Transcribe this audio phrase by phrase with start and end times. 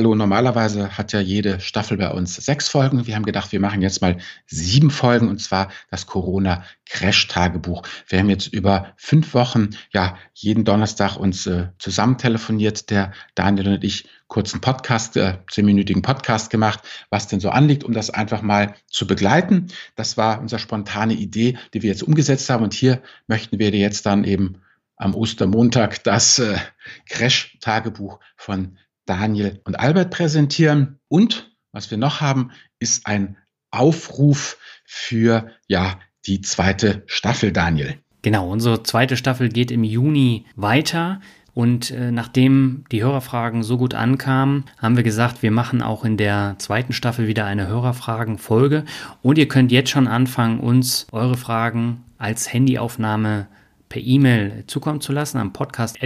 [0.00, 3.06] hallo, normalerweise hat ja jede Staffel bei uns sechs Folgen.
[3.06, 4.16] Wir haben gedacht, wir machen jetzt mal
[4.46, 7.82] sieben Folgen und zwar das Corona-Crash-Tagebuch.
[8.08, 13.74] Wir haben jetzt über fünf Wochen, ja, jeden Donnerstag uns äh, zusammen telefoniert, der Daniel
[13.74, 16.80] und ich kurzen Podcast, äh, zehnminütigen Podcast gemacht,
[17.10, 19.66] was denn so anliegt, um das einfach mal zu begleiten.
[19.96, 23.80] Das war unsere spontane Idee, die wir jetzt umgesetzt haben und hier möchten wir dir
[23.80, 24.62] jetzt dann eben
[24.96, 26.56] am Ostermontag das äh,
[27.04, 28.78] Crash-Tagebuch von
[29.10, 31.00] Daniel und Albert präsentieren.
[31.08, 33.36] Und was wir noch haben, ist ein
[33.72, 37.96] Aufruf für ja die zweite Staffel, Daniel.
[38.22, 41.20] Genau, unsere zweite Staffel geht im Juni weiter.
[41.54, 46.16] Und äh, nachdem die Hörerfragen so gut ankamen, haben wir gesagt, wir machen auch in
[46.16, 48.84] der zweiten Staffel wieder eine Hörerfragen-Folge.
[49.22, 53.48] Und ihr könnt jetzt schon anfangen, uns eure Fragen als Handyaufnahme
[53.88, 56.00] per E-Mail zukommen zu lassen am Podcast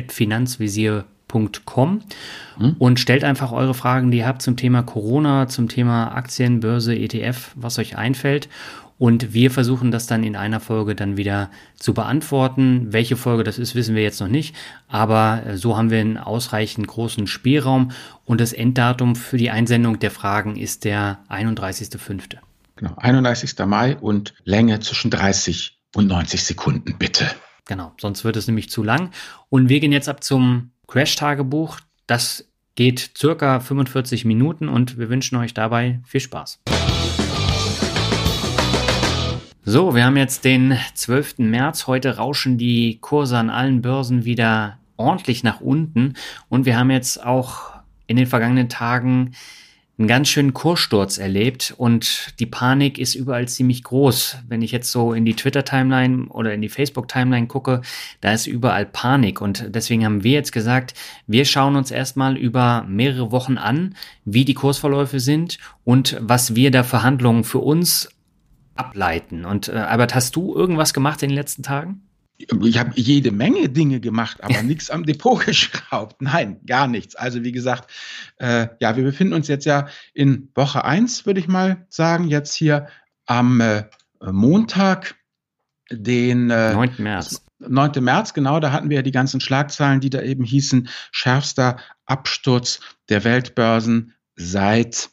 [1.35, 2.01] Finanzvisier
[2.59, 2.77] hm?
[2.79, 6.95] und stellt einfach eure Fragen, die ihr habt zum Thema Corona, zum Thema Aktien, Börse,
[6.95, 8.49] ETF, was euch einfällt.
[8.97, 12.93] Und wir versuchen das dann in einer Folge dann wieder zu beantworten.
[12.93, 14.55] Welche Folge das ist, wissen wir jetzt noch nicht.
[14.87, 17.91] Aber äh, so haben wir einen ausreichend großen Spielraum.
[18.25, 22.37] Und das Enddatum für die Einsendung der Fragen ist der 31.05.
[22.77, 23.59] Genau, 31.
[23.67, 27.27] Mai und Länge zwischen 30 und 90 Sekunden, bitte.
[27.67, 29.11] Genau, sonst wird es nämlich zu lang.
[29.49, 31.81] Und wir gehen jetzt ab zum Crash-Tagebuch.
[32.07, 36.61] Das geht circa 45 Minuten und wir wünschen euch dabei viel Spaß.
[39.65, 41.39] So, wir haben jetzt den 12.
[41.39, 41.87] März.
[41.87, 46.15] Heute rauschen die Kurse an allen Börsen wieder ordentlich nach unten
[46.49, 47.73] und wir haben jetzt auch
[48.07, 49.35] in den vergangenen Tagen
[49.97, 54.39] einen ganz schönen Kurssturz erlebt und die Panik ist überall ziemlich groß.
[54.49, 57.81] Wenn ich jetzt so in die Twitter-Timeline oder in die Facebook-Timeline gucke,
[58.21, 60.95] da ist überall Panik und deswegen haben wir jetzt gesagt,
[61.29, 63.95] wir schauen uns erstmal über mehrere Wochen an,
[64.25, 68.09] wie die Kursverläufe sind und was wir da Verhandlungen für uns
[68.75, 69.45] ableiten.
[69.45, 72.03] Und äh, Albert, hast du irgendwas gemacht in den letzten Tagen?
[72.37, 76.21] Ich habe jede Menge Dinge gemacht, aber nichts am Depot geschraubt.
[76.21, 77.15] Nein, gar nichts.
[77.15, 77.91] Also wie gesagt,
[78.39, 82.55] äh, ja, wir befinden uns jetzt ja in Woche eins, würde ich mal sagen, jetzt
[82.55, 82.89] hier
[83.27, 83.85] am äh,
[84.21, 85.15] Montag,
[85.91, 86.95] den äh, 9.
[86.99, 87.45] März.
[87.61, 88.03] 9.
[88.03, 92.81] März, genau, da hatten wir ja die ganzen Schlagzeilen, die da eben hießen, schärfster Absturz
[93.09, 95.11] der Weltbörsen seit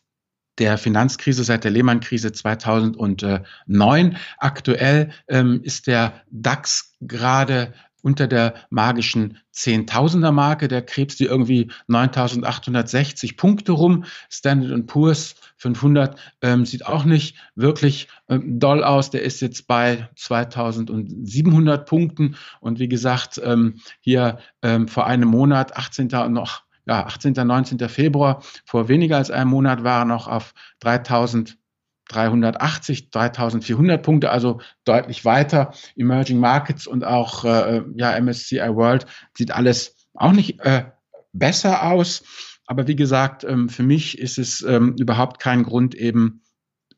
[0.57, 4.17] der Finanzkrise, seit der Lehman-Krise 2009.
[4.37, 10.67] Aktuell ähm, ist der DAX gerade unter der magischen Zehntausender Marke.
[10.67, 14.05] Der krebst die irgendwie 9860 Punkte rum.
[14.29, 19.11] Standard Poor's 500 ähm, sieht auch nicht wirklich ähm, doll aus.
[19.11, 22.35] Der ist jetzt bei 2700 Punkten.
[22.59, 26.07] Und wie gesagt, ähm, hier ähm, vor einem Monat, 18.
[26.29, 27.33] noch ja, 18.
[27.33, 27.79] 19.
[27.87, 35.23] Februar, vor weniger als einem Monat war er noch auf 3380, 3400 Punkte, also deutlich
[35.23, 35.71] weiter.
[35.95, 39.05] Emerging Markets und auch äh, ja, MSCI World
[39.37, 40.83] sieht alles auch nicht äh,
[41.31, 42.25] besser aus.
[42.65, 46.41] Aber wie gesagt, ähm, für mich ist es ähm, überhaupt kein Grund, eben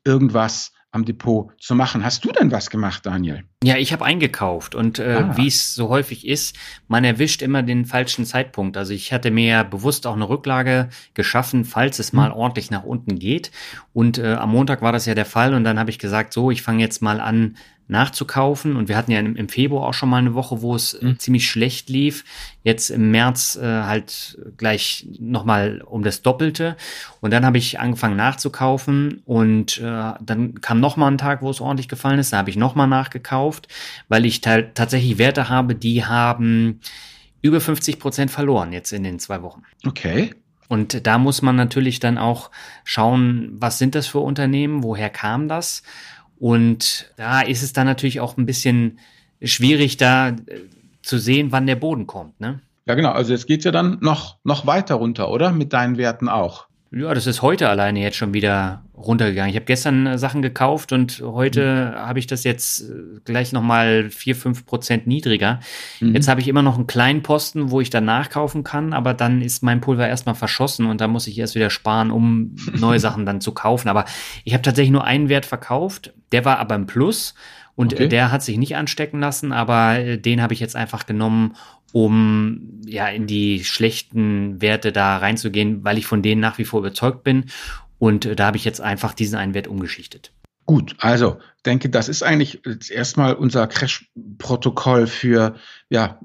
[0.04, 2.04] irgendwas am Depot zu machen.
[2.04, 3.44] Hast du denn was gemacht, Daniel?
[3.62, 5.36] Ja, ich habe eingekauft und äh, ah.
[5.36, 6.56] wie es so häufig ist,
[6.86, 8.76] man erwischt immer den falschen Zeitpunkt.
[8.76, 12.36] Also ich hatte mir ja bewusst auch eine Rücklage geschaffen, falls es mal hm.
[12.36, 13.50] ordentlich nach unten geht.
[13.92, 16.50] Und äh, am Montag war das ja der Fall und dann habe ich gesagt, so,
[16.50, 17.56] ich fange jetzt mal an,
[17.86, 18.76] nachzukaufen.
[18.76, 21.18] Und wir hatten ja im, Februar auch schon mal eine Woche, wo es mhm.
[21.18, 22.24] ziemlich schlecht lief.
[22.62, 26.76] Jetzt im März äh, halt gleich nochmal um das Doppelte.
[27.20, 31.60] Und dann habe ich angefangen nachzukaufen und äh, dann kam nochmal ein Tag, wo es
[31.60, 32.32] ordentlich gefallen ist.
[32.32, 33.68] Da habe ich nochmal nachgekauft,
[34.08, 36.80] weil ich tatsächlich Werte habe, die haben
[37.42, 39.62] über 50 Prozent verloren jetzt in den zwei Wochen.
[39.86, 40.34] Okay.
[40.68, 42.50] Und da muss man natürlich dann auch
[42.84, 45.82] schauen, was sind das für Unternehmen, woher kam das?
[46.38, 48.98] Und da ist es dann natürlich auch ein bisschen
[49.42, 50.34] schwierig, da äh,
[51.02, 52.40] zu sehen, wann der Boden kommt.
[52.40, 52.60] Ne?
[52.86, 53.10] Ja, genau.
[53.10, 55.52] Also jetzt geht's ja dann noch, noch weiter runter, oder?
[55.52, 56.66] Mit deinen Werten auch.
[56.96, 59.50] Ja, das ist heute alleine jetzt schon wieder runtergegangen.
[59.50, 61.98] Ich habe gestern äh, Sachen gekauft und heute mhm.
[61.98, 65.58] habe ich das jetzt äh, gleich nochmal vier fünf Prozent niedriger.
[66.00, 66.14] Mhm.
[66.14, 69.42] Jetzt habe ich immer noch einen kleinen Posten, wo ich dann nachkaufen kann, aber dann
[69.42, 73.26] ist mein Pulver erstmal verschossen und da muss ich erst wieder sparen, um neue Sachen
[73.26, 73.88] dann zu kaufen.
[73.88, 74.04] Aber
[74.44, 77.34] ich habe tatsächlich nur einen Wert verkauft, der war aber im Plus
[77.74, 78.08] und okay.
[78.08, 81.56] der hat sich nicht anstecken lassen, aber äh, den habe ich jetzt einfach genommen,
[81.94, 86.80] um ja in die schlechten Werte da reinzugehen, weil ich von denen nach wie vor
[86.80, 87.44] überzeugt bin.
[88.00, 90.32] Und äh, da habe ich jetzt einfach diesen einen Wert umgeschichtet.
[90.66, 95.54] Gut, also denke, das ist eigentlich erstmal unser Crash-Protokoll für
[95.88, 96.18] ja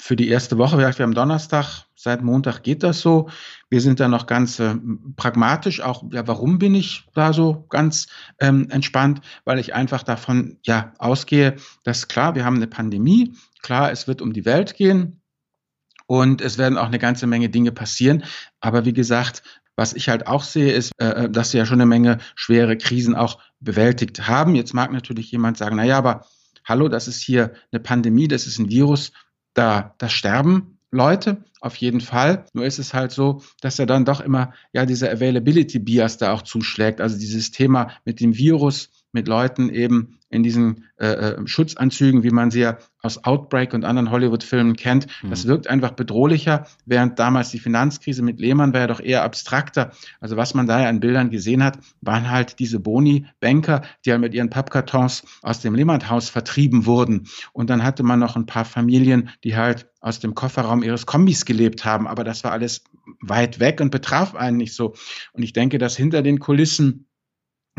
[0.00, 3.28] für die erste Woche, wir haben Donnerstag, seit Montag geht das so.
[3.68, 4.76] Wir sind da noch ganz äh,
[5.16, 5.80] pragmatisch.
[5.80, 8.06] Auch, ja, warum bin ich da so ganz
[8.38, 9.20] ähm, entspannt?
[9.44, 14.22] Weil ich einfach davon ja ausgehe, dass klar, wir haben eine Pandemie, klar, es wird
[14.22, 15.20] um die Welt gehen.
[16.06, 18.24] Und es werden auch eine ganze Menge Dinge passieren.
[18.60, 19.42] Aber wie gesagt,
[19.76, 22.78] was ich halt auch sehe, ist, äh, äh dass sie ja schon eine Menge schwere
[22.78, 24.54] Krisen auch bewältigt haben.
[24.54, 26.26] Jetzt mag natürlich jemand sagen, na ja, aber
[26.64, 29.12] hallo, das ist hier eine Pandemie, das ist ein Virus,
[29.52, 32.46] da, da sterben Leute, auf jeden Fall.
[32.52, 36.32] Nur ist es halt so, dass er dann doch immer ja diese Availability Bias da
[36.32, 37.00] auch zuschlägt.
[37.00, 42.30] Also dieses Thema mit dem Virus, mit Leuten eben in diesen äh, äh, Schutzanzügen, wie
[42.30, 45.06] man sie ja aus Outbreak und anderen Hollywood-Filmen kennt.
[45.22, 45.30] Mhm.
[45.30, 49.92] Das wirkt einfach bedrohlicher, während damals die Finanzkrise mit Lehmann war ja doch eher abstrakter.
[50.20, 54.20] Also was man da ja an Bildern gesehen hat, waren halt diese Boni-Banker, die halt
[54.20, 57.26] mit ihren Pappkartons aus dem Lehmann-Haus vertrieben wurden.
[57.52, 61.44] Und dann hatte man noch ein paar Familien, die halt aus dem Kofferraum ihres Kombis
[61.44, 62.06] gelebt haben.
[62.06, 62.82] Aber das war alles
[63.20, 64.94] weit weg und betraf einen nicht so.
[65.32, 67.08] Und ich denke, dass hinter den Kulissen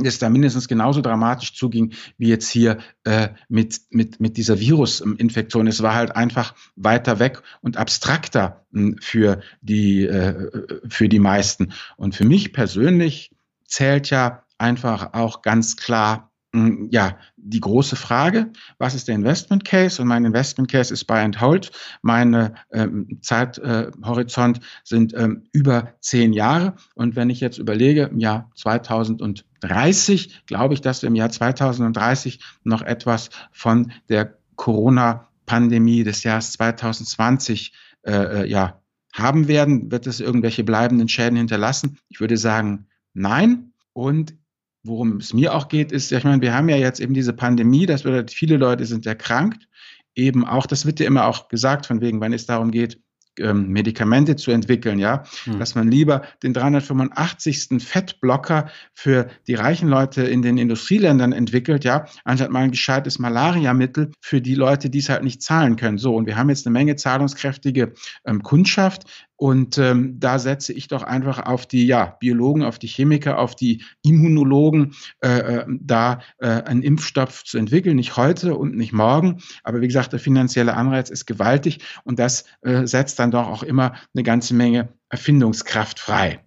[0.01, 5.67] es da mindestens genauso dramatisch zuging wie jetzt hier äh, mit, mit, mit dieser Virusinfektion.
[5.67, 10.49] Es war halt einfach weiter weg und abstrakter hm, für, die, äh,
[10.87, 11.73] für die meisten.
[11.97, 13.35] Und für mich persönlich
[13.65, 20.01] zählt ja einfach auch ganz klar ja, die große Frage, was ist der Investment Case?
[20.01, 21.71] Und mein Investment Case ist Buy and Hold.
[22.01, 26.75] Meine ähm, Zeithorizont äh, sind ähm, über zehn Jahre.
[26.95, 32.39] Und wenn ich jetzt überlege, im Jahr 2030, glaube ich, dass wir im Jahr 2030
[32.63, 37.73] noch etwas von der Corona-Pandemie des Jahres 2020
[38.03, 38.81] äh, äh, ja,
[39.13, 39.91] haben werden.
[39.91, 41.99] Wird es irgendwelche bleibenden Schäden hinterlassen?
[42.07, 43.73] Ich würde sagen, nein.
[43.93, 44.38] Und
[44.83, 47.85] worum es mir auch geht, ist, ich meine, wir haben ja jetzt eben diese Pandemie,
[47.85, 49.67] das bedeutet, viele Leute sind erkrankt.
[50.15, 52.99] Eben auch, das wird ja immer auch gesagt, von wegen, wenn es darum geht,
[53.39, 55.59] ähm, Medikamente zu entwickeln, ja, hm.
[55.59, 57.81] dass man lieber den 385.
[57.81, 64.11] Fettblocker für die reichen Leute in den Industrieländern entwickelt, ja, anstatt mal ein gescheites Malariamittel
[64.21, 65.97] für die Leute, die es halt nicht zahlen können.
[65.97, 67.93] So, und wir haben jetzt eine Menge zahlungskräftige
[68.25, 72.87] ähm, Kundschaft, und ähm, da setze ich doch einfach auf die ja, Biologen, auf die
[72.87, 77.95] Chemiker, auf die Immunologen, äh, äh, da äh, einen Impfstoff zu entwickeln.
[77.95, 79.41] Nicht heute und nicht morgen.
[79.63, 83.63] Aber wie gesagt, der finanzielle Anreiz ist gewaltig und das äh, setzt dann doch auch
[83.63, 86.41] immer eine ganze Menge Erfindungskraft frei.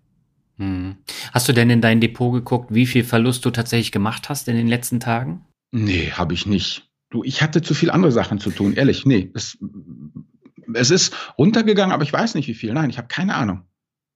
[0.58, 0.96] Hm.
[1.32, 4.54] Hast du denn in dein Depot geguckt, wie viel Verlust du tatsächlich gemacht hast in
[4.54, 5.46] den letzten Tagen?
[5.70, 6.90] Nee, habe ich nicht.
[7.08, 9.06] Du, ich hatte zu viel andere Sachen zu tun, ehrlich.
[9.06, 9.56] Nee, es
[10.74, 12.72] es ist runtergegangen, aber ich weiß nicht wie viel.
[12.72, 13.64] Nein, ich habe keine Ahnung.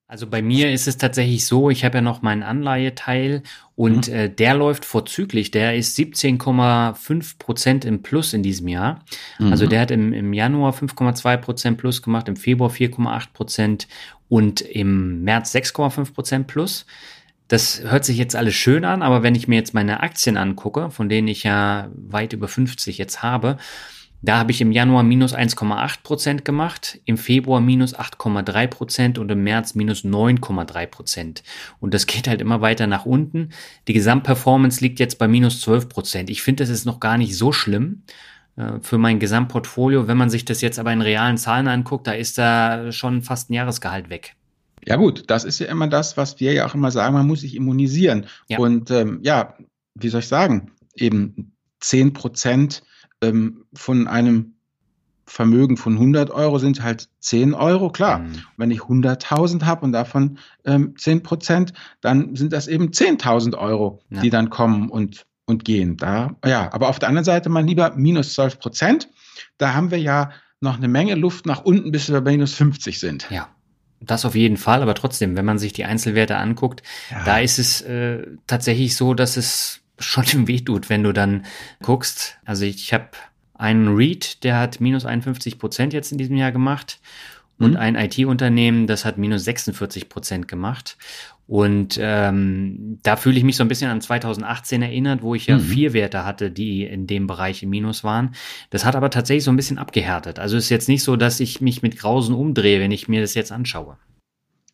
[0.08, 3.43] Also bei mir ist es tatsächlich so, ich habe ja noch meinen Anleiheteil
[3.75, 4.14] und mhm.
[4.14, 5.50] äh, der läuft vorzüglich.
[5.50, 9.04] Der ist 17,5 Prozent im Plus in diesem Jahr.
[9.40, 9.50] Mhm.
[9.50, 13.88] Also der hat im, im Januar 5,2 Prozent Plus gemacht, im Februar 4,8 Prozent
[14.28, 16.87] und im März 6,5 Prozent Plus.
[17.48, 20.90] Das hört sich jetzt alles schön an, aber wenn ich mir jetzt meine Aktien angucke,
[20.90, 23.56] von denen ich ja weit über 50 jetzt habe,
[24.26, 29.31] da habe ich im Januar minus 1,8 Prozent gemacht, im Februar minus 8,3 Prozent und
[29.31, 31.43] im März minus 9,3 Prozent.
[31.81, 33.50] Und das geht halt immer weiter nach unten.
[33.89, 36.31] Die Gesamtperformance liegt jetzt bei minus 12 Prozent.
[36.31, 38.03] Ich finde, das ist noch gar nicht so schlimm
[38.56, 40.08] äh, für mein Gesamtportfolio.
[40.08, 43.51] Wenn man sich das jetzt aber in realen Zahlen anguckt, da ist da schon fast
[43.51, 44.34] ein Jahresgehalt weg.
[44.84, 47.41] Ja gut, das ist ja immer das, was wir ja auch immer sagen, man muss
[47.41, 48.27] sich immunisieren.
[48.48, 48.58] Ja.
[48.58, 49.56] Und ähm, ja,
[49.94, 52.82] wie soll ich sagen, eben 10 Prozent
[53.23, 54.56] ähm, von einem
[55.29, 58.20] Vermögen von 100 Euro sind halt 10 Euro, klar.
[58.20, 58.43] Mhm.
[58.56, 64.01] Wenn ich 100.000 habe und davon ähm, 10 Prozent, dann sind das eben 10.000 Euro,
[64.08, 64.20] ja.
[64.20, 65.96] die dann kommen und, und gehen.
[65.96, 69.08] Da, ja, aber auf der anderen Seite mal lieber minus 12 Prozent.
[69.58, 70.31] Da haben wir ja
[70.61, 73.27] noch eine Menge Luft nach unten, bis wir bei minus 50 sind.
[73.31, 73.49] Ja.
[74.01, 77.25] Das auf jeden Fall, aber trotzdem, wenn man sich die Einzelwerte anguckt, ja.
[77.25, 81.44] da ist es äh, tatsächlich so, dass es schon weh tut, wenn du dann
[81.82, 82.38] guckst.
[82.44, 83.10] Also ich, ich habe
[83.55, 87.00] einen Read, der hat minus 51 Prozent jetzt in diesem Jahr gemacht
[87.58, 87.76] und mhm.
[87.76, 90.98] ein IT-Unternehmen, das hat minus 46 Prozent gemacht.
[91.46, 95.56] Und ähm, da fühle ich mich so ein bisschen an 2018 erinnert, wo ich ja
[95.56, 95.62] mhm.
[95.62, 98.34] vier Werte hatte, die in dem Bereich im Minus waren.
[98.70, 100.38] Das hat aber tatsächlich so ein bisschen abgehärtet.
[100.38, 103.34] Also ist jetzt nicht so, dass ich mich mit Grausen umdrehe, wenn ich mir das
[103.34, 103.96] jetzt anschaue.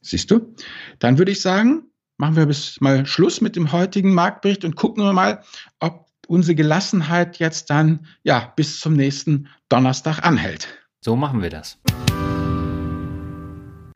[0.00, 0.54] Siehst du?
[0.98, 1.84] Dann würde ich sagen,
[2.16, 5.42] machen wir bis mal Schluss mit dem heutigen Marktbericht und gucken wir mal,
[5.80, 10.68] ob unsere Gelassenheit jetzt dann ja bis zum nächsten Donnerstag anhält.
[11.00, 11.78] So machen wir das.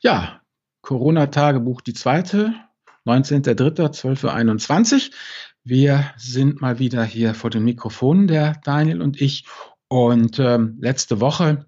[0.02, 0.40] Ja,
[0.82, 2.54] Corona-Tagebuch die zweite,
[3.06, 5.14] 19.03.12.21 Uhr.
[5.64, 9.46] Wir sind mal wieder hier vor den Mikrofonen, der Daniel und ich.
[9.88, 11.66] Und ähm, letzte Woche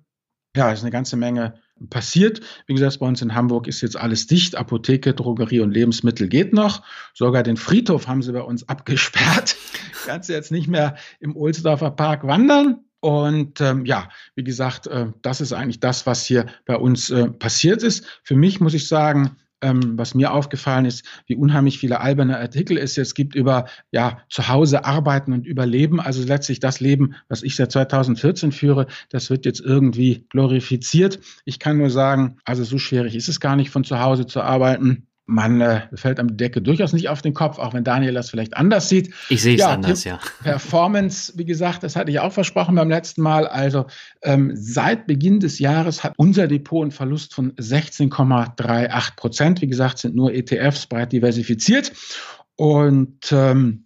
[0.56, 1.60] ja, ist eine ganze Menge
[1.90, 2.40] passiert.
[2.66, 4.56] Wie gesagt, bei uns in Hamburg ist jetzt alles dicht.
[4.56, 6.82] Apotheke, Drogerie und Lebensmittel geht noch.
[7.14, 9.56] Sogar den Friedhof haben sie bei uns abgesperrt.
[10.06, 12.80] Kannst du jetzt nicht mehr im Ohlsdorfer Park wandern.
[13.00, 17.28] Und ähm, ja, wie gesagt, äh, das ist eigentlich das, was hier bei uns äh,
[17.28, 18.20] passiert ist.
[18.24, 22.78] Für mich muss ich sagen, ähm, was mir aufgefallen ist, wie unheimlich viele alberne Artikel
[22.78, 26.00] es jetzt gibt über ja zu Hause arbeiten und überleben.
[26.00, 31.20] Also letztlich das Leben, was ich seit 2014 führe, das wird jetzt irgendwie glorifiziert.
[31.44, 34.42] Ich kann nur sagen, also so schwierig ist es gar nicht, von zu Hause zu
[34.42, 38.30] arbeiten man äh, fällt am Decke durchaus nicht auf den Kopf, auch wenn Daniel das
[38.30, 39.14] vielleicht anders sieht.
[39.28, 40.18] Ich sehe es ja, anders, ja.
[40.42, 43.46] Performance, wie gesagt, das hatte ich auch versprochen beim letzten Mal.
[43.46, 43.86] Also
[44.22, 49.60] ähm, seit Beginn des Jahres hat unser Depot einen Verlust von 16,38 Prozent.
[49.60, 51.92] Wie gesagt, sind nur ETFs breit diversifiziert.
[52.56, 53.84] Und ähm,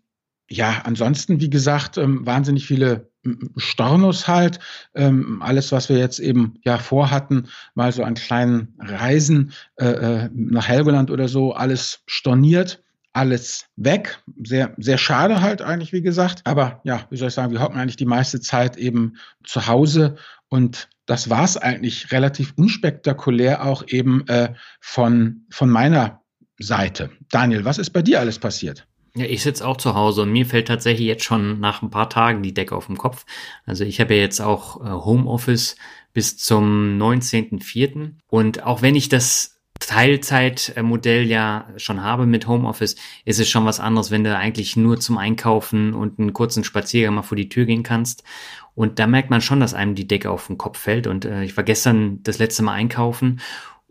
[0.49, 3.12] ja, ansonsten, wie gesagt, ähm, wahnsinnig viele
[3.57, 4.59] Stornos halt.
[4.95, 10.31] Ähm, alles, was wir jetzt eben ja vorhatten, mal so an kleinen Reisen äh, äh,
[10.35, 12.83] nach Helgoland oder so, alles storniert
[13.14, 14.23] alles weg.
[14.43, 16.41] Sehr, sehr schade halt eigentlich, wie gesagt.
[16.45, 20.17] Aber ja, wie soll ich sagen, wir hocken eigentlich die meiste Zeit eben zu Hause
[20.49, 26.23] und das war es eigentlich relativ unspektakulär auch eben äh, von, von meiner
[26.59, 27.11] Seite.
[27.31, 28.87] Daniel, was ist bei dir alles passiert?
[29.14, 32.09] Ja, ich sitze auch zu Hause und mir fällt tatsächlich jetzt schon nach ein paar
[32.09, 33.26] Tagen die Decke auf dem Kopf.
[33.66, 35.76] Also ich habe ja jetzt auch äh, Homeoffice
[36.14, 38.12] bis zum 19.04.
[38.28, 43.81] Und auch wenn ich das Teilzeitmodell ja schon habe mit Homeoffice, ist es schon was
[43.81, 47.66] anderes, wenn du eigentlich nur zum Einkaufen und einen kurzen Spaziergang mal vor die Tür
[47.66, 48.23] gehen kannst.
[48.75, 51.07] Und da merkt man schon, dass einem die Decke auf den Kopf fällt.
[51.07, 53.40] Und äh, ich war gestern das letzte Mal einkaufen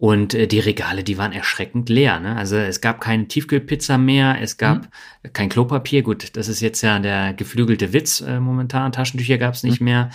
[0.01, 2.19] und äh, die Regale, die waren erschreckend leer.
[2.19, 2.35] Ne?
[2.35, 5.33] Also es gab keine Tiefkühlpizza mehr, es gab mhm.
[5.33, 6.01] kein Klopapier.
[6.01, 8.91] Gut, das ist jetzt ja der geflügelte Witz äh, momentan.
[8.91, 9.85] Taschentücher gab es nicht mhm.
[9.85, 10.09] mehr.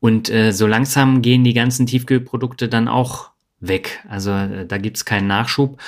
[0.00, 3.28] Und äh, so langsam gehen die ganzen Tiefkühlprodukte dann auch
[3.60, 4.02] weg.
[4.08, 5.82] Also äh, da gibt's keinen Nachschub.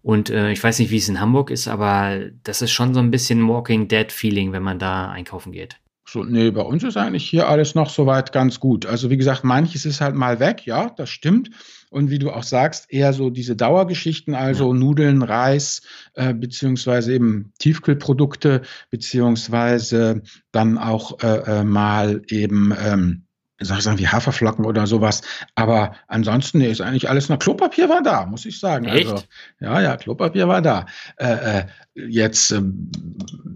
[0.00, 3.00] Und äh, ich weiß nicht, wie es in Hamburg ist, aber das ist schon so
[3.00, 5.76] ein bisschen Walking Dead Feeling, wenn man da einkaufen geht.
[6.06, 8.84] So, nee, bei uns ist eigentlich hier alles noch soweit ganz gut.
[8.86, 11.50] Also wie gesagt, manches ist halt mal weg, ja, das stimmt
[11.90, 14.78] und wie du auch sagst, eher so diese Dauergeschichten, also ja.
[14.78, 15.82] Nudeln, Reis,
[16.14, 23.26] äh, beziehungsweise eben Tiefkühlprodukte, beziehungsweise dann auch äh, äh, mal eben ähm,
[23.64, 25.22] sag ich sagen, wie Haferflocken oder sowas.
[25.54, 28.86] Aber ansonsten nee, ist eigentlich alles noch Klopapier war da, muss ich sagen.
[28.86, 29.10] Echt?
[29.10, 29.24] Also,
[29.60, 30.86] ja, ja, Klopapier war da.
[31.16, 32.62] Äh, äh, jetzt äh,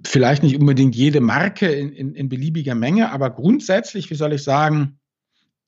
[0.07, 4.43] vielleicht nicht unbedingt jede Marke in, in, in beliebiger Menge, aber grundsätzlich, wie soll ich
[4.43, 4.99] sagen,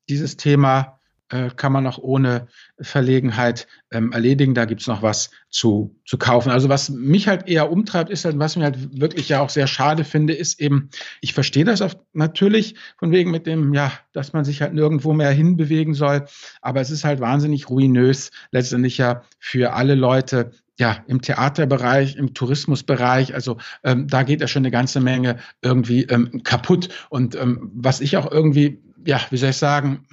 [0.08, 0.99] dieses Thema
[1.30, 2.48] äh, kann man auch ohne
[2.80, 4.54] Verlegenheit ähm, erledigen.
[4.54, 6.50] Da gibt's noch was zu, zu kaufen.
[6.50, 9.66] Also was mich halt eher umtreibt, ist halt, was mir halt wirklich ja auch sehr
[9.66, 14.32] schade finde, ist eben, ich verstehe das oft natürlich von wegen mit dem, ja, dass
[14.32, 16.26] man sich halt nirgendwo mehr hinbewegen soll.
[16.60, 22.32] Aber es ist halt wahnsinnig ruinös, letztendlich ja für alle Leute, ja, im Theaterbereich, im
[22.32, 26.88] Tourismusbereich, also ähm, da geht ja schon eine ganze Menge irgendwie ähm, kaputt.
[27.10, 30.06] Und ähm, was ich auch irgendwie, ja, wie soll ich sagen,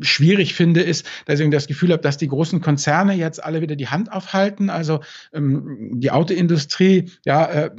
[0.00, 3.76] schwierig finde, ist, dass ich das Gefühl habe, dass die großen Konzerne jetzt alle wieder
[3.76, 4.70] die Hand aufhalten.
[4.70, 5.00] Also
[5.32, 7.70] ähm, die Autoindustrie, ja, äh,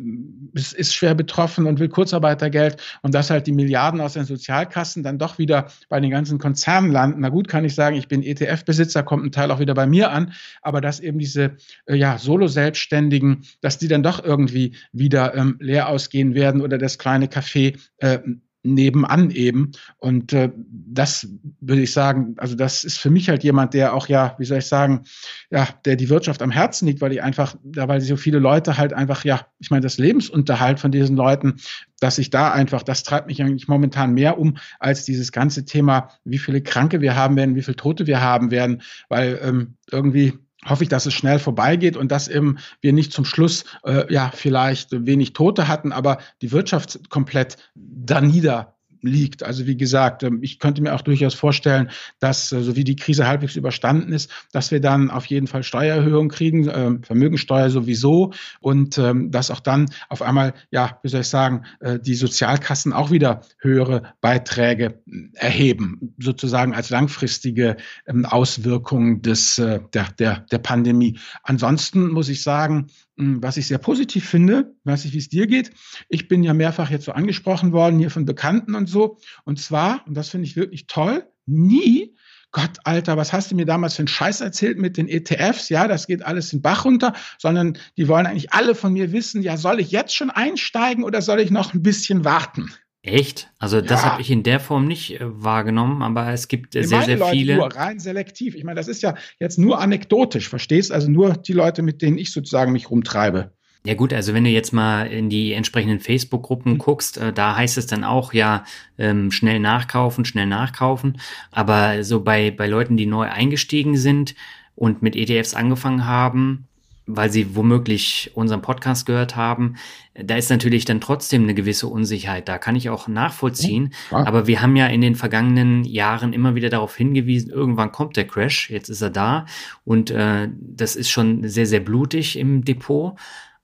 [0.53, 5.03] ist, ist schwer betroffen und will Kurzarbeitergeld und dass halt die Milliarden aus den Sozialkassen
[5.03, 7.21] dann doch wieder bei den ganzen Konzernen landen.
[7.21, 10.12] Na gut, kann ich sagen, ich bin ETF-Besitzer, kommt ein Teil auch wieder bei mir
[10.12, 15.57] an, aber dass eben diese äh, ja, Solo-Selbstständigen, dass die dann doch irgendwie wieder ähm,
[15.59, 18.19] leer ausgehen werden oder das kleine Café äh,
[18.65, 19.72] nebenan eben.
[19.98, 21.27] Und äh, das
[21.62, 24.57] würde ich sagen, also das ist für mich halt jemand, der auch ja, wie soll
[24.57, 25.05] ich sagen,
[25.51, 28.77] ja, der die Wirtschaft am Herzen liegt, weil die einfach, ja, weil so viele Leute
[28.77, 31.55] halt einfach, ja, ich meine, das Lebensunterhalt von diesen Leuten,
[32.00, 36.10] dass ich da einfach, das treibt mich eigentlich momentan mehr um als dieses ganze Thema,
[36.24, 40.34] wie viele Kranke wir haben werden, wie viele Tote wir haben werden, weil ähm, irgendwie
[40.65, 44.31] hoffe ich, dass es schnell vorbeigeht und dass eben wir nicht zum Schluss äh, ja
[44.34, 48.75] vielleicht wenig Tote hatten, aber die Wirtschaft komplett da nieder
[49.05, 49.43] liegt.
[49.43, 52.95] Also wie gesagt, ähm, ich könnte mir auch durchaus vorstellen, dass äh, so wie die
[52.95, 58.33] Krise halbwegs überstanden ist, dass wir dann auf jeden Fall Steuererhöhungen kriegen, ähm, Vermögensteuer sowieso
[58.59, 62.93] und ähm, dass auch dann auf einmal, ja, wie soll ich sagen, äh, die Sozialkassen
[62.93, 65.01] auch wieder höhere Beiträge
[65.33, 67.77] erheben, sozusagen als langfristige
[68.24, 71.19] Auswirkung des, äh, der, der, der Pandemie.
[71.43, 75.72] Ansonsten muss ich sagen, was ich sehr positiv finde, weiß ich, wie es dir geht.
[76.10, 79.17] Ich bin ja mehrfach jetzt so angesprochen worden, hier von Bekannten und so.
[79.43, 82.15] Und zwar, und das finde ich wirklich toll, nie,
[82.51, 85.67] Gott, Alter, was hast du mir damals für einen Scheiß erzählt mit den ETFs?
[85.67, 89.41] Ja, das geht alles in Bach runter, sondern die wollen eigentlich alle von mir wissen,
[89.41, 92.72] ja, soll ich jetzt schon einsteigen oder soll ich noch ein bisschen warten?
[93.05, 93.51] Echt?
[93.59, 94.12] Also das ja.
[94.12, 97.31] habe ich in der Form nicht äh, wahrgenommen, aber es gibt äh, sehr, sehr Leute
[97.31, 97.55] viele.
[97.57, 98.55] Nur rein selektiv.
[98.55, 100.91] Ich meine, das ist ja jetzt nur anekdotisch, verstehst?
[100.91, 103.51] Also nur die Leute, mit denen ich sozusagen mich rumtreibe.
[103.85, 106.77] Ja gut, also wenn du jetzt mal in die entsprechenden Facebook-Gruppen mhm.
[106.79, 108.63] guckst, äh, da heißt es dann auch ja
[108.97, 111.19] ähm, schnell nachkaufen, schnell nachkaufen.
[111.51, 114.33] Aber so bei, bei Leuten, die neu eingestiegen sind
[114.74, 116.67] und mit ETFs angefangen haben,
[117.07, 119.75] weil sie womöglich unseren Podcast gehört haben,
[120.13, 122.47] da ist natürlich dann trotzdem eine gewisse Unsicherheit.
[122.47, 123.93] Da kann ich auch nachvollziehen.
[124.12, 128.17] Ja, Aber wir haben ja in den vergangenen Jahren immer wieder darauf hingewiesen, irgendwann kommt
[128.17, 129.45] der Crash, jetzt ist er da.
[129.83, 133.17] Und äh, das ist schon sehr, sehr blutig im Depot.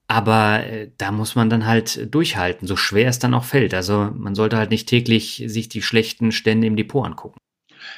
[0.08, 3.74] Aber äh, da muss man dann halt durchhalten, so schwer es dann auch fällt.
[3.74, 7.38] Also man sollte halt nicht täglich sich die schlechten Stände im Depot angucken.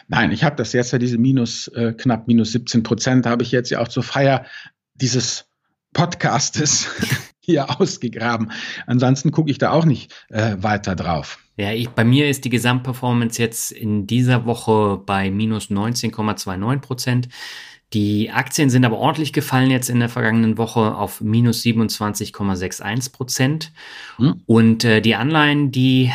[0.08, 3.52] Nein, ich habe das jetzt ja diese minus, äh, knapp minus 17 Prozent, habe ich
[3.52, 4.46] jetzt ja auch zur Feier
[4.96, 5.46] dieses
[5.94, 6.88] Podcastes
[7.40, 8.52] hier ausgegraben.
[8.88, 11.40] Ansonsten gucke ich da auch nicht äh, weiter drauf.
[11.58, 17.30] Ja, ich, bei mir ist die Gesamtperformance jetzt in dieser Woche bei minus 19,29 Prozent.
[17.94, 23.72] Die Aktien sind aber ordentlich gefallen jetzt in der vergangenen Woche auf minus 27,61 Prozent.
[24.16, 24.42] Hm.
[24.48, 26.12] Und äh, die Anleihen, die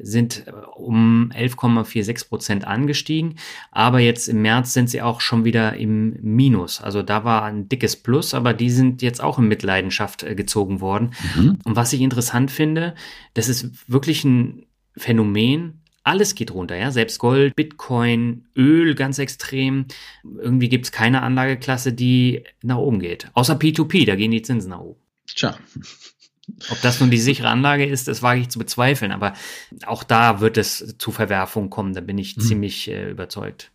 [0.00, 3.36] sind äh, um 11,46 Prozent angestiegen,
[3.70, 6.80] aber jetzt im März sind sie auch schon wieder im Minus.
[6.80, 10.80] Also da war ein dickes Plus, aber die sind jetzt auch in Mitleidenschaft äh, gezogen
[10.80, 11.12] worden.
[11.36, 11.58] Mhm.
[11.64, 12.94] Und was ich interessant finde,
[13.34, 16.90] das ist wirklich ein Phänomen, alles geht runter, ja.
[16.90, 19.86] Selbst Gold, Bitcoin, Öl ganz extrem.
[20.24, 23.30] Irgendwie gibt es keine Anlageklasse, die nach oben geht.
[23.34, 25.00] Außer P2P, da gehen die Zinsen nach oben.
[25.26, 25.56] Tja.
[26.70, 29.32] Ob das nun die sichere Anlage ist, das wage ich zu bezweifeln, aber
[29.86, 32.40] auch da wird es zu Verwerfungen kommen, da bin ich mhm.
[32.40, 33.70] ziemlich äh, überzeugt.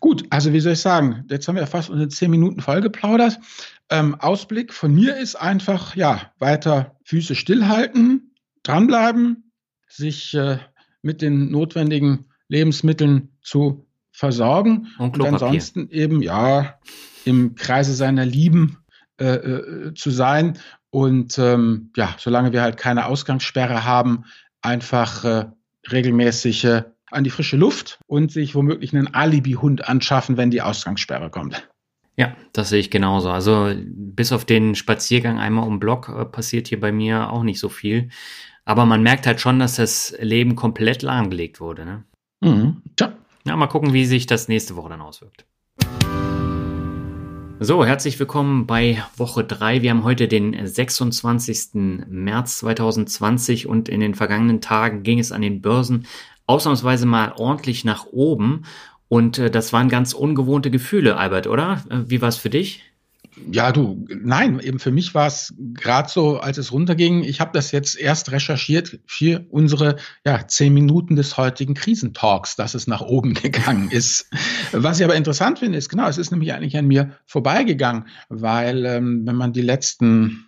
[0.00, 3.38] Gut, also wie soll ich sagen, jetzt haben wir fast unsere zehn Minuten vollgeplaudert.
[3.90, 9.52] Ähm, Ausblick von mir ist einfach, ja, weiter Füße stillhalten, dranbleiben,
[9.86, 10.58] sich äh,
[11.02, 16.78] mit den notwendigen Lebensmitteln zu versorgen und, und ansonsten eben ja
[17.24, 18.78] im Kreise seiner Lieben
[19.20, 20.58] äh, äh, zu sein
[20.90, 24.24] und ähm, ja, solange wir halt keine Ausgangssperre haben,
[24.62, 25.46] einfach äh,
[25.90, 31.30] regelmäßig äh, an die frische Luft und sich womöglich einen Alibi-Hund anschaffen, wenn die Ausgangssperre
[31.30, 31.68] kommt.
[32.16, 33.30] Ja, das sehe ich genauso.
[33.30, 37.60] Also bis auf den Spaziergang einmal um Block äh, passiert hier bei mir auch nicht
[37.60, 38.08] so viel.
[38.64, 41.84] Aber man merkt halt schon, dass das Leben komplett lahmgelegt wurde.
[41.84, 42.04] Ne?
[42.40, 42.82] Mhm.
[42.96, 43.12] Tja.
[43.44, 45.46] Ja, mal gucken, wie sich das nächste Woche dann auswirkt.
[47.60, 49.82] So, herzlich willkommen bei Woche 3.
[49.82, 52.04] Wir haben heute den 26.
[52.06, 56.06] März 2020 und in den vergangenen Tagen ging es an den Börsen
[56.46, 58.62] ausnahmsweise mal ordentlich nach oben.
[59.08, 61.82] Und äh, das waren ganz ungewohnte Gefühle, Albert, oder?
[61.90, 62.84] Äh, wie war es für dich?
[63.50, 67.24] Ja, du, nein, eben für mich war es gerade so, als es runterging.
[67.24, 72.74] Ich habe das jetzt erst recherchiert für unsere ja, zehn Minuten des heutigen Krisentalks, dass
[72.74, 74.30] es nach oben gegangen ist.
[74.72, 78.84] Was ich aber interessant finde, ist genau, es ist nämlich eigentlich an mir vorbeigegangen, weil
[78.84, 80.46] ähm, wenn man die letzten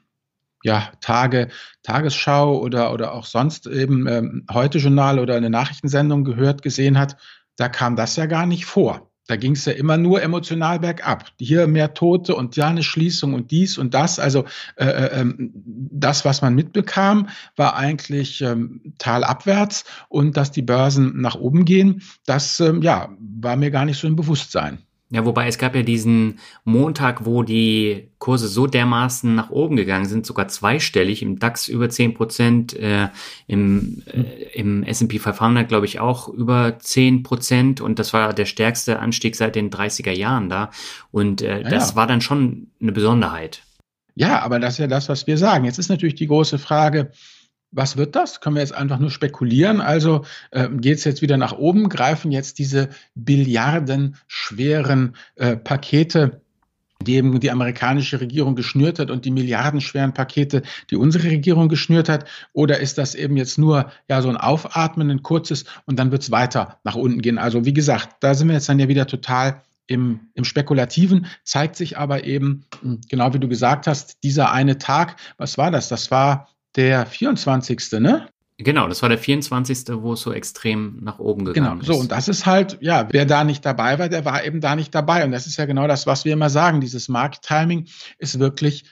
[0.63, 1.49] ja, Tage,
[1.83, 7.17] Tagesschau oder, oder auch sonst eben ähm, heute Journal oder eine Nachrichtensendung gehört, gesehen hat,
[7.57, 9.10] da kam das ja gar nicht vor.
[9.31, 11.25] Da ging es ja immer nur emotional bergab.
[11.39, 14.19] Hier mehr Tote und ja eine Schließung und dies und das.
[14.19, 20.63] Also äh, äh, ähm, das, was man mitbekam, war eigentlich ähm, talabwärts und dass die
[20.63, 24.79] Börsen nach oben gehen, das ähm, ja, war mir gar nicht so im Bewusstsein.
[25.13, 30.07] Ja, wobei es gab ja diesen Montag, wo die Kurse so dermaßen nach oben gegangen
[30.07, 33.09] sind, sogar zweistellig, im DAX über 10 Prozent, äh,
[33.49, 34.21] im, äh,
[34.55, 39.35] im S&P 500 glaube ich auch über 10 Prozent und das war der stärkste Anstieg
[39.35, 40.71] seit den 30er Jahren da
[41.11, 41.97] und äh, ja, das ja.
[41.97, 43.63] war dann schon eine Besonderheit.
[44.15, 45.65] Ja, aber das ist ja das, was wir sagen.
[45.65, 47.11] Jetzt ist natürlich die große Frage,
[47.73, 48.41] was wird das?
[48.41, 49.81] Können wir jetzt einfach nur spekulieren?
[49.81, 51.89] Also äh, geht es jetzt wieder nach oben?
[51.89, 56.41] Greifen jetzt diese billiardenschweren äh, Pakete,
[57.03, 62.09] die eben die amerikanische Regierung geschnürt hat und die milliardenschweren Pakete, die unsere Regierung geschnürt
[62.09, 62.27] hat?
[62.53, 66.23] Oder ist das eben jetzt nur ja so ein Aufatmen, ein kurzes und dann wird
[66.23, 67.39] es weiter nach unten gehen?
[67.39, 71.77] Also wie gesagt, da sind wir jetzt dann ja wieder total im, im Spekulativen, zeigt
[71.77, 75.89] sich aber eben, hm, genau wie du gesagt hast, dieser eine Tag, was war das?
[75.89, 77.93] Das war der 24.
[78.01, 78.29] ne?
[78.59, 81.87] Genau, das war der 24., wo es so extrem nach oben gegangen genau, ist.
[81.87, 84.61] Genau, so, und das ist halt, ja, wer da nicht dabei war, der war eben
[84.61, 85.25] da nicht dabei.
[85.25, 86.81] Und das ist ja genau das, was wir immer sagen.
[86.81, 87.87] Dieses Markttiming
[88.19, 88.85] ist wirklich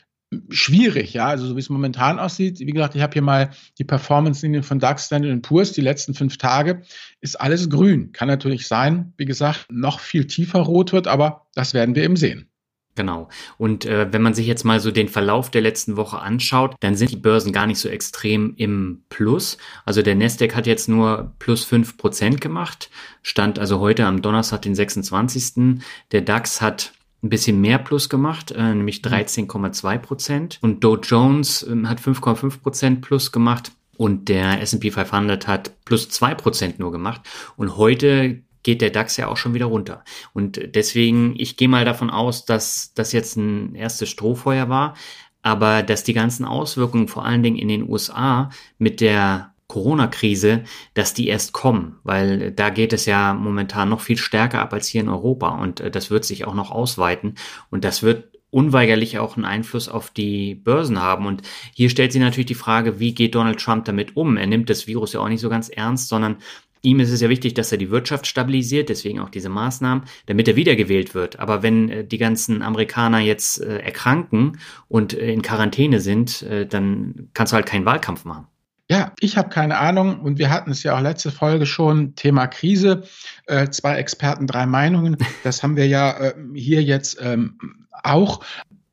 [0.50, 2.60] schwierig, ja, also so wie es momentan aussieht.
[2.60, 6.36] Wie gesagt, ich habe hier mal die Performance-Linien von DAX, Standard Poor's, die letzten fünf
[6.36, 6.82] Tage,
[7.20, 8.12] ist alles grün.
[8.12, 12.16] Kann natürlich sein, wie gesagt, noch viel tiefer rot wird, aber das werden wir eben
[12.16, 12.50] sehen.
[12.98, 13.28] Genau.
[13.58, 16.96] Und äh, wenn man sich jetzt mal so den Verlauf der letzten Woche anschaut, dann
[16.96, 19.56] sind die Börsen gar nicht so extrem im Plus.
[19.84, 22.90] Also der Nasdaq hat jetzt nur plus fünf Prozent gemacht,
[23.22, 25.80] stand also heute am Donnerstag, den 26.
[26.10, 30.58] Der DAX hat ein bisschen mehr Plus gemacht, äh, nämlich 13,2 Prozent.
[30.60, 33.70] Und Dow Jones äh, hat 5,5 Prozent Plus gemacht.
[33.96, 37.20] Und der S&P 500 hat plus zwei Prozent nur gemacht.
[37.56, 40.04] Und heute geht der DAX ja auch schon wieder runter.
[40.32, 44.94] Und deswegen, ich gehe mal davon aus, dass das jetzt ein erstes Strohfeuer war,
[45.42, 51.12] aber dass die ganzen Auswirkungen vor allen Dingen in den USA mit der Corona-Krise, dass
[51.12, 55.02] die erst kommen, weil da geht es ja momentan noch viel stärker ab als hier
[55.02, 57.34] in Europa und äh, das wird sich auch noch ausweiten
[57.70, 61.26] und das wird unweigerlich auch einen Einfluss auf die Börsen haben.
[61.26, 61.42] Und
[61.74, 64.36] hier stellt sich natürlich die Frage, wie geht Donald Trump damit um?
[64.36, 66.36] Er nimmt das Virus ja auch nicht so ganz ernst, sondern
[66.82, 70.48] Ihm ist es ja wichtig, dass er die Wirtschaft stabilisiert, deswegen auch diese Maßnahmen, damit
[70.48, 71.38] er wiedergewählt wird.
[71.38, 77.28] Aber wenn äh, die ganzen Amerikaner jetzt äh, erkranken und äh, in Quarantäne sind, dann
[77.34, 78.46] kannst du halt keinen Wahlkampf machen.
[78.90, 82.46] Ja, ich habe keine Ahnung und wir hatten es ja auch letzte Folge schon, Thema
[82.46, 83.02] Krise,
[83.46, 85.18] äh, zwei Experten, drei Meinungen.
[85.44, 87.58] Das haben wir ja äh, hier jetzt ähm,
[88.02, 88.42] auch.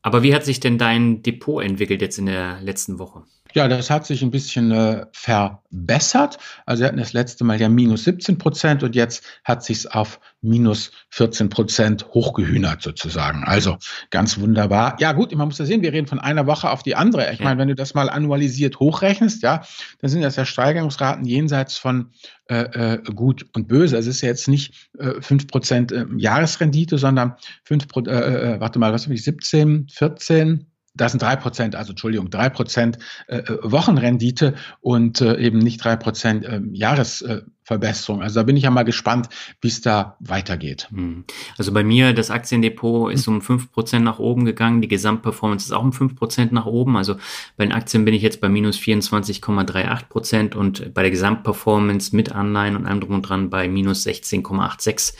[0.02, 3.24] Aber wie hat sich denn dein Depot entwickelt jetzt in der letzten Woche?
[3.56, 6.36] Ja, das hat sich ein bisschen äh, verbessert.
[6.66, 10.20] Also wir hatten das letzte Mal ja minus 17 Prozent und jetzt hat sich auf
[10.42, 13.44] minus 14 Prozent hochgehühnert sozusagen.
[13.44, 13.78] Also
[14.10, 14.98] ganz wunderbar.
[15.00, 17.32] Ja gut, man muss ja sehen, wir reden von einer Woche auf die andere.
[17.32, 19.64] Ich meine, wenn du das mal annualisiert hochrechnest, ja,
[20.02, 22.10] dann sind das ja Steigerungsraten jenseits von
[22.50, 23.96] äh, äh gut und böse.
[23.96, 28.60] Also es ist ja jetzt nicht äh, 5 Prozent äh, Jahresrendite, sondern 5 äh, äh,
[28.60, 32.98] warte mal, was habe ich, 17, 14, das sind drei Prozent, also Entschuldigung, drei Prozent
[33.28, 38.22] äh, äh, Wochenrendite und äh, eben nicht drei Prozent äh, Jahresverbesserung.
[38.22, 39.28] also da bin ich ja mal gespannt,
[39.60, 40.88] wie es da weitergeht.
[40.90, 41.24] Hm.
[41.58, 44.80] Also bei mir, das Aktiendepot ist um fünf Prozent nach oben gegangen.
[44.80, 46.96] Die Gesamtperformance ist auch um fünf Prozent nach oben.
[46.96, 47.16] Also
[47.56, 52.32] bei den Aktien bin ich jetzt bei minus 24,38 Prozent und bei der Gesamtperformance mit
[52.32, 55.14] Anleihen und allem drum und dran bei minus 16,86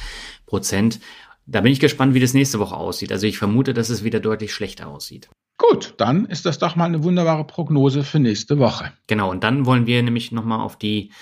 [0.46, 1.00] Prozent.
[1.46, 3.12] Da bin ich gespannt, wie das nächste Woche aussieht.
[3.12, 5.28] Also ich vermute, dass es wieder deutlich schlechter aussieht.
[5.58, 8.92] Gut, dann ist das doch mal eine wunderbare Prognose für nächste Woche.
[9.06, 11.12] Genau, und dann wollen wir nämlich nochmal auf die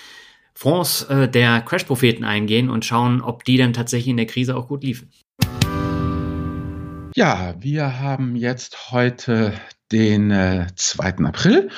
[0.54, 4.66] Fonds äh, der Crash-Propheten eingehen und schauen, ob die dann tatsächlich in der Krise auch
[4.66, 5.10] gut liefen.
[7.14, 9.52] Ja, wir haben jetzt heute
[9.92, 11.18] den äh, 2.
[11.26, 11.70] April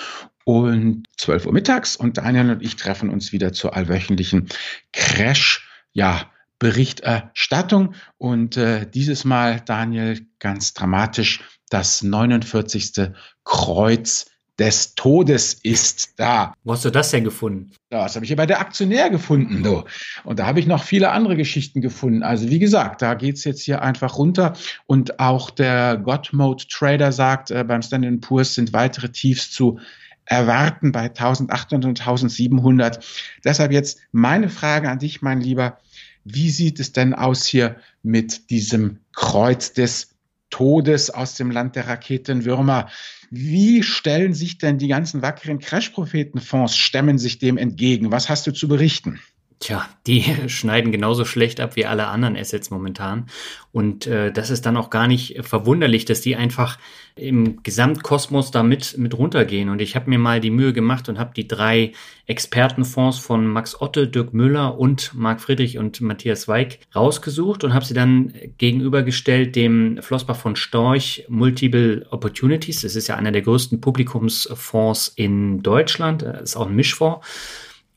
[0.44, 4.48] und 12 Uhr mittags und Daniel und ich treffen uns wieder zur allwöchentlichen
[4.92, 13.12] Crash, ja, Berichterstattung und äh, dieses Mal, Daniel, ganz dramatisch das 49.
[13.44, 14.26] Kreuz
[14.58, 16.54] des Todes ist da.
[16.64, 17.72] Wo hast du das denn gefunden?
[17.90, 19.62] Das habe ich hier bei der Aktionär gefunden.
[19.62, 19.84] Du.
[20.24, 22.22] Und da habe ich noch viele andere Geschichten gefunden.
[22.22, 24.54] Also wie gesagt, da geht es jetzt hier einfach runter.
[24.86, 29.78] Und auch der Godmode Trader sagt, äh, beim Standard Poor's sind weitere Tiefs zu
[30.24, 33.04] erwarten bei 1800 und 1700.
[33.44, 35.78] Deshalb jetzt meine Frage an dich, mein Lieber.
[36.24, 40.15] Wie sieht es denn aus hier mit diesem Kreuz des
[40.50, 42.88] Todes aus dem Land der Raketenwürmer.
[43.30, 48.12] Wie stellen sich denn die ganzen wackeren Crash-Prophetenfonds, stemmen sich dem entgegen?
[48.12, 49.20] Was hast du zu berichten?
[49.58, 53.26] Tja, die schneiden genauso schlecht ab wie alle anderen Assets momentan.
[53.72, 56.78] Und äh, das ist dann auch gar nicht verwunderlich, dass die einfach
[57.14, 59.70] im Gesamtkosmos da mit, mit runtergehen.
[59.70, 61.92] Und ich habe mir mal die Mühe gemacht und habe die drei
[62.26, 67.84] Expertenfonds von Max Otte, Dirk Müller und Marc Friedrich und Matthias Weig rausgesucht und habe
[67.86, 72.82] sie dann gegenübergestellt dem Flossbach von Storch Multiple Opportunities.
[72.82, 76.22] Das ist ja einer der größten Publikumsfonds in Deutschland.
[76.22, 77.26] Das ist auch ein Mischfonds.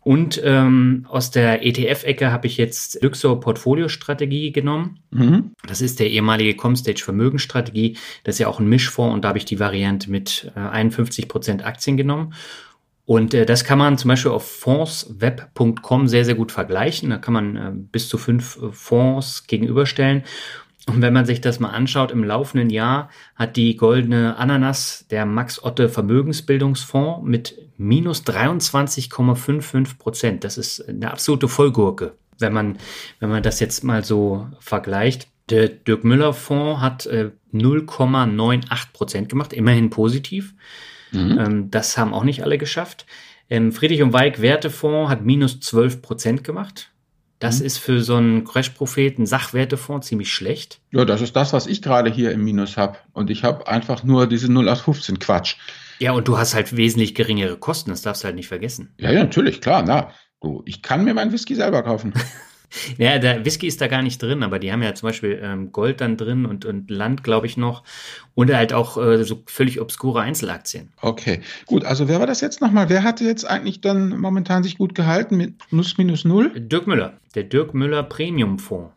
[0.01, 4.99] Und ähm, aus der ETF-Ecke habe ich jetzt Luxor Portfolio-Strategie genommen.
[5.11, 5.51] Mhm.
[5.67, 7.97] Das ist der ehemalige Comstage Vermögensstrategie.
[8.23, 11.27] Das ist ja auch ein Mischfonds und da habe ich die Variante mit äh, 51
[11.27, 12.33] Prozent Aktien genommen.
[13.05, 17.09] Und äh, das kann man zum Beispiel auf fondsweb.com sehr, sehr gut vergleichen.
[17.09, 20.23] Da kann man äh, bis zu fünf äh, Fonds gegenüberstellen.
[20.87, 25.25] Und wenn man sich das mal anschaut, im laufenden Jahr hat die goldene Ananas, der
[25.25, 30.43] Max Otte Vermögensbildungsfonds, mit minus 23,55 Prozent.
[30.43, 32.77] Das ist eine absolute Vollgurke, wenn man,
[33.19, 35.27] wenn man das jetzt mal so vergleicht.
[35.49, 40.53] Der Dirk Müller Fonds hat äh, 0,98 Prozent gemacht, immerhin positiv.
[41.11, 41.39] Mhm.
[41.39, 43.05] Ähm, das haben auch nicht alle geschafft.
[43.49, 46.91] Ähm, Friedrich und Weig Wertefonds hat minus 12 Prozent gemacht.
[47.39, 47.65] Das mhm.
[47.65, 50.81] ist für so einen Crash-Propheten Sachwertefonds ziemlich schlecht.
[50.91, 52.97] Ja, das ist das, was ich gerade hier im Minus habe.
[53.13, 55.55] Und ich habe einfach nur diese 0815 Quatsch.
[55.99, 58.93] Ja, und du hast halt wesentlich geringere Kosten, das darfst du halt nicht vergessen.
[58.99, 60.11] Ja, ja, natürlich, klar, na.
[60.41, 62.13] Du, ich kann mir meinen Whisky selber kaufen.
[62.97, 65.71] Ja, der Whisky ist da gar nicht drin, aber die haben ja zum Beispiel ähm,
[65.71, 67.83] Gold dann drin und, und Land, glaube ich, noch.
[68.35, 70.91] Und halt auch äh, so völlig obskure Einzelaktien.
[71.01, 71.83] Okay, gut.
[71.83, 72.89] Also wer war das jetzt nochmal?
[72.89, 76.51] Wer hatte jetzt eigentlich dann momentan sich gut gehalten mit Nuss minus Null?
[76.55, 78.93] Dirk Müller, der Dirk Müller Premium Fonds.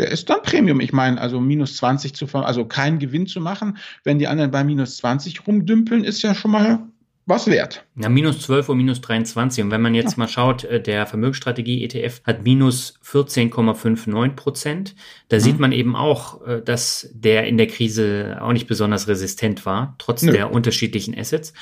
[0.00, 0.80] Der ist dann Premium.
[0.80, 4.64] Ich meine, also minus 20 zu, also keinen Gewinn zu machen, wenn die anderen bei
[4.64, 6.78] minus 20 rumdümpeln, ist ja schon mal
[7.26, 7.84] was wert.
[7.96, 9.62] Ja, minus 12 und minus 23.
[9.62, 10.20] Und wenn man jetzt ja.
[10.20, 14.94] mal schaut, äh, der Vermögensstrategie ETF hat minus 14,59 Prozent.
[15.28, 15.40] Da mhm.
[15.40, 19.96] sieht man eben auch, äh, dass der in der Krise auch nicht besonders resistent war,
[19.98, 20.32] trotz Nö.
[20.32, 21.52] der unterschiedlichen Assets.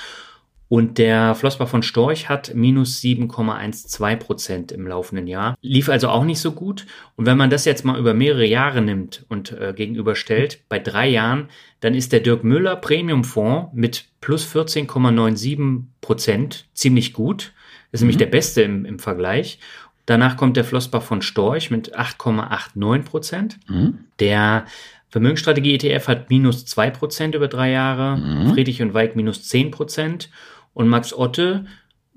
[0.69, 5.57] Und der Flossbach von Storch hat minus 7,12 Prozent im laufenden Jahr.
[5.63, 6.85] Lief also auch nicht so gut.
[7.17, 11.09] Und wenn man das jetzt mal über mehrere Jahre nimmt und äh, gegenüberstellt, bei drei
[11.09, 11.49] Jahren,
[11.81, 17.53] dann ist der Dirk Müller Premium Fonds mit plus 14,97 Prozent ziemlich gut.
[17.91, 18.09] Das ist mhm.
[18.09, 19.61] nämlich der beste im, im Vergleich.
[20.05, 23.59] Danach kommt der Flossbach von Storch mit 8,89 Prozent.
[23.69, 24.05] Mhm.
[24.21, 24.67] Der
[25.11, 28.19] Vermögensstrategie ETF hat minus 2 Prozent über drei Jahre.
[28.19, 28.53] Mhm.
[28.53, 30.31] Friedrich und Weig minus 10 Prozent.
[30.73, 31.65] Und Max Otte,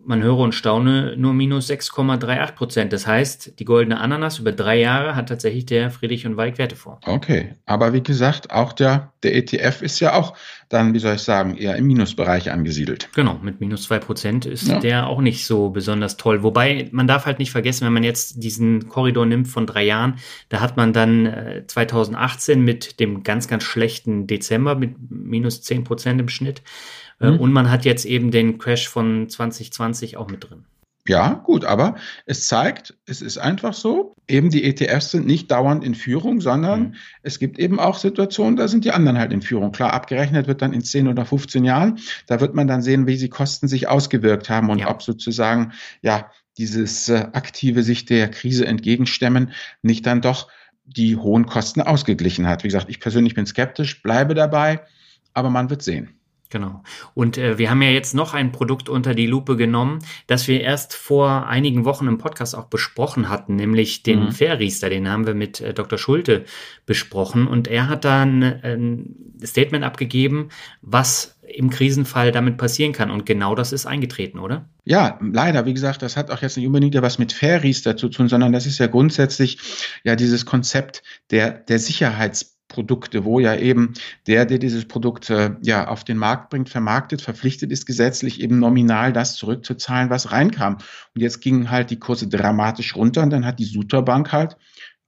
[0.06, 2.94] man höre und staune, nur minus 6,38 Prozent.
[2.94, 6.76] Das heißt, die goldene Ananas über drei Jahre hat tatsächlich der Friedrich und Weig Werte
[6.76, 7.00] vor.
[7.06, 10.36] Okay, aber wie gesagt, auch der, der ETF ist ja auch
[10.70, 13.10] dann, wie soll ich sagen, eher im Minusbereich angesiedelt.
[13.14, 14.80] Genau, mit minus zwei Prozent ist ja.
[14.80, 16.44] der auch nicht so besonders toll.
[16.44, 20.16] Wobei, man darf halt nicht vergessen, wenn man jetzt diesen Korridor nimmt von drei Jahren,
[20.50, 25.84] da hat man dann äh, 2018 mit dem ganz, ganz schlechten Dezember mit minus zehn
[25.84, 27.40] Prozent im Schnitt äh, mhm.
[27.40, 30.66] Und man hat jetzt eben den Crash von 2020 auch mit drin.
[31.08, 31.96] Ja, gut, aber
[32.28, 36.80] es zeigt, es ist einfach so, eben die ETFs sind nicht dauernd in Führung, sondern
[36.82, 36.96] mhm.
[37.24, 39.72] es gibt eben auch Situationen, da sind die anderen halt in Führung.
[39.72, 43.18] Klar, abgerechnet wird dann in 10 oder 15 Jahren, da wird man dann sehen, wie
[43.18, 44.92] die Kosten sich ausgewirkt haben und ja.
[44.92, 50.50] ob sozusagen, ja, dieses äh, aktive sich der Krise entgegenstemmen nicht dann doch
[50.86, 52.64] die hohen Kosten ausgeglichen hat.
[52.64, 54.82] Wie gesagt, ich persönlich bin skeptisch, bleibe dabei,
[55.34, 56.21] aber man wird sehen.
[56.52, 56.84] Genau.
[57.14, 60.60] Und äh, wir haben ja jetzt noch ein Produkt unter die Lupe genommen, das wir
[60.60, 64.32] erst vor einigen Wochen im Podcast auch besprochen hatten, nämlich den mhm.
[64.34, 64.90] Fairriester.
[64.90, 65.98] Den haben wir mit äh, Dr.
[65.98, 66.44] Schulte
[66.86, 70.50] besprochen und er hat dann ein Statement abgegeben,
[70.82, 73.12] was im Krisenfall damit passieren kann.
[73.12, 74.70] Und genau das ist eingetreten, oder?
[74.84, 75.66] Ja, leider.
[75.66, 78.66] Wie gesagt, das hat auch jetzt nicht unbedingt was mit Fairriester zu tun, sondern das
[78.66, 79.58] ist ja grundsätzlich
[80.04, 83.94] ja dieses Konzept der, der Sicherheits Produkte, wo ja eben
[84.28, 88.60] der, der dieses Produkt äh, ja auf den Markt bringt, vermarktet, verpflichtet ist gesetzlich eben
[88.60, 90.78] nominal das zurückzuzahlen, was reinkam.
[91.14, 94.58] Und jetzt gingen halt die Kurse dramatisch runter und dann hat die Suter Bank halt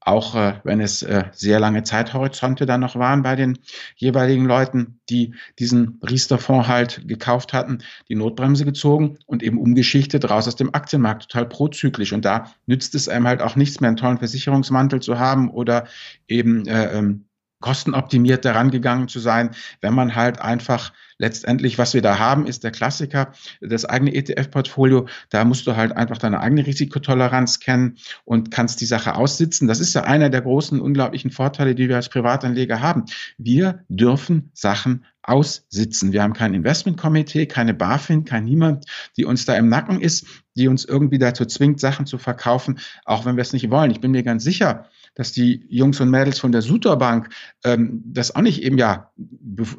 [0.06, 3.60] auch äh, wenn es äh, sehr lange Zeithorizonte dann noch waren bei den
[3.96, 10.48] jeweiligen Leuten, die diesen Riester-Fonds halt gekauft hatten, die Notbremse gezogen und eben umgeschichtet raus
[10.48, 12.14] aus dem Aktienmarkt, total prozyklisch.
[12.14, 15.88] Und da nützt es einem halt auch nichts mehr, einen tollen Versicherungsmantel zu haben oder
[16.28, 17.26] eben äh, ähm,
[17.64, 22.66] kostenoptimiert daran gegangen zu sein, wenn man halt einfach letztendlich, was wir da haben, ist
[22.66, 25.08] der Klassiker, das eigene ETF-Portfolio.
[25.30, 27.96] Da musst du halt einfach deine eigene Risikotoleranz kennen
[28.26, 29.70] und kannst die Sache aussitzen.
[29.70, 33.06] Das ist ja einer der großen, unglaublichen Vorteile, die wir als Privatanleger haben.
[33.38, 36.12] Wir dürfen Sachen aussitzen.
[36.12, 40.68] Wir haben kein Investmentkomitee, keine BaFin, kein niemand, die uns da im Nacken ist, die
[40.68, 43.92] uns irgendwie dazu zwingt, Sachen zu verkaufen, auch wenn wir es nicht wollen.
[43.92, 47.30] Ich bin mir ganz sicher, dass die Jungs und Mädels von der Suterbank
[47.64, 49.12] ähm, das auch nicht eben ja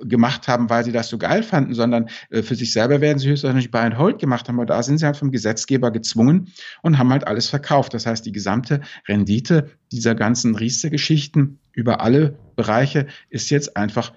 [0.03, 3.29] gemacht haben, weil sie das so geil fanden, sondern äh, für sich selber werden sie
[3.29, 4.57] höchstwahrscheinlich Buy and Hold gemacht haben.
[4.57, 7.94] Aber da sind sie halt vom Gesetzgeber gezwungen und haben halt alles verkauft.
[7.94, 14.12] Das heißt, die gesamte Rendite dieser ganzen Riester-Geschichten über alle Bereiche ist jetzt einfach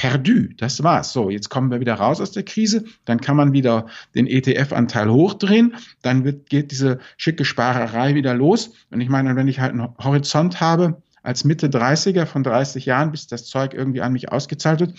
[0.00, 0.48] perdu.
[0.56, 1.12] Das war's.
[1.12, 2.84] So, jetzt kommen wir wieder raus aus der Krise.
[3.04, 5.74] Dann kann man wieder den ETF-Anteil hochdrehen.
[6.00, 8.70] Dann wird, geht diese schicke Sparerei wieder los.
[8.90, 13.10] Und ich meine, wenn ich halt einen Horizont habe, als Mitte 30er von 30 Jahren,
[13.10, 14.94] bis das Zeug irgendwie an mich ausgezahlt wird,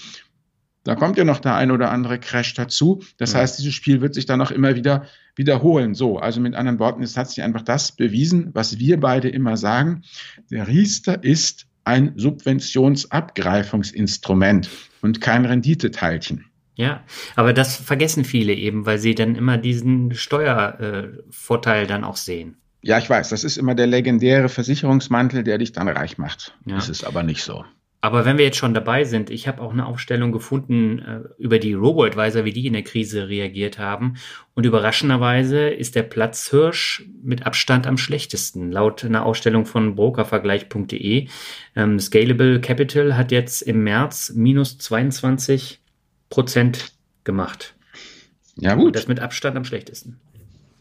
[0.84, 3.02] da kommt ja noch der ein oder andere Crash dazu.
[3.18, 3.40] Das ja.
[3.40, 5.96] heißt, dieses Spiel wird sich dann auch immer wieder wiederholen.
[5.96, 9.58] So, also mit anderen Worten, es hat sich einfach das bewiesen, was wir beide immer
[9.58, 10.04] sagen.
[10.52, 14.70] Der Riester ist ein Subventionsabgreifungsinstrument
[15.02, 16.46] und kein Renditeteilchen.
[16.76, 17.04] Ja,
[17.36, 22.58] aber das vergessen viele eben, weil sie dann immer diesen Steuervorteil äh, dann auch sehen.
[22.82, 26.58] Ja, ich weiß, das ist immer der legendäre Versicherungsmantel, der dich dann reich macht.
[26.66, 26.76] Ja.
[26.76, 27.64] Das ist aber nicht so.
[28.04, 31.60] Aber wenn wir jetzt schon dabei sind, ich habe auch eine Aufstellung gefunden äh, über
[31.60, 34.16] die Robo-Advisor, wie die in der Krise reagiert haben.
[34.56, 38.72] Und überraschenderweise ist der Platzhirsch mit Abstand am schlechtesten.
[38.72, 41.28] Laut einer Ausstellung von brokervergleich.de.
[41.76, 45.80] Ähm, Scalable Capital hat jetzt im März minus 22
[46.32, 47.76] Prozent gemacht.
[48.56, 48.88] Ja, gut.
[48.88, 50.20] Und das mit Abstand am schlechtesten.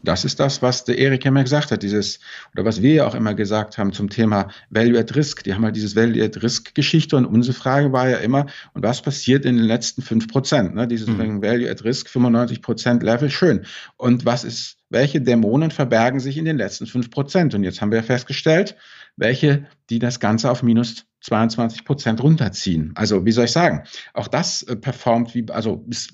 [0.03, 2.19] Das ist das, was der Erik immer gesagt hat, dieses,
[2.53, 5.43] oder was wir ja auch immer gesagt haben zum Thema Value at Risk.
[5.43, 8.83] Die haben halt dieses Value at Risk Geschichte und unsere Frage war ja immer, und
[8.83, 10.75] was passiert in den letzten fünf Prozent?
[10.75, 10.87] Ne?
[10.87, 11.41] Dieses mhm.
[11.41, 13.65] Value at Risk 95 Prozent Level, schön.
[13.97, 17.53] Und was ist, welche Dämonen verbergen sich in den letzten fünf Prozent?
[17.53, 18.75] Und jetzt haben wir festgestellt,
[19.17, 22.91] welche, die das Ganze auf minus 22 Prozent runterziehen.
[22.95, 23.83] Also, wie soll ich sagen?
[24.13, 26.13] Auch das äh, performt wie, also, ist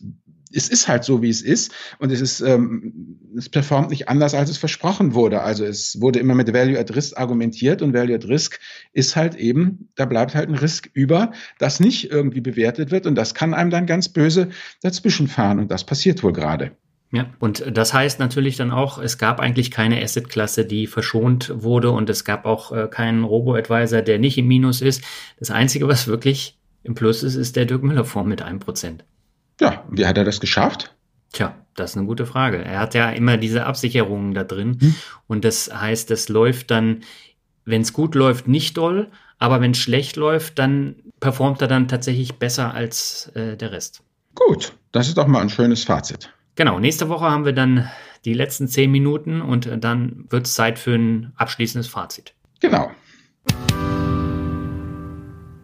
[0.54, 4.34] es ist halt so, wie es ist und es ist, ähm, es performt nicht anders,
[4.34, 5.42] als es versprochen wurde.
[5.42, 8.60] Also es wurde immer mit Value at Risk argumentiert und Value at Risk
[8.94, 13.16] ist halt eben, da bleibt halt ein Risk über, das nicht irgendwie bewertet wird und
[13.16, 14.50] das kann einem dann ganz böse
[14.82, 16.72] dazwischenfahren und das passiert wohl gerade.
[17.12, 21.92] Ja, und das heißt natürlich dann auch, es gab eigentlich keine Asset-Klasse, die verschont wurde
[21.92, 25.04] und es gab auch äh, keinen Robo-Advisor, der nicht im Minus ist.
[25.40, 29.06] Das Einzige, was wirklich im Plus ist, ist der Dirk Müller-Fonds mit einem Prozent.
[29.60, 30.94] Ja, wie hat er das geschafft?
[31.34, 32.64] Tja, das ist eine gute Frage.
[32.64, 34.78] Er hat ja immer diese Absicherungen da drin.
[34.80, 34.96] Hm.
[35.28, 37.02] Und das heißt, das läuft dann,
[37.66, 41.88] wenn es gut läuft, nicht doll, aber wenn es schlecht läuft, dann performt er dann
[41.88, 44.04] tatsächlich besser als äh, der Rest.
[44.36, 46.32] Gut, das ist doch mal ein schönes Fazit.
[46.56, 47.90] Genau, nächste Woche haben wir dann
[48.26, 52.34] die letzten zehn Minuten und dann wird es Zeit für ein abschließendes Fazit.
[52.60, 52.92] Genau.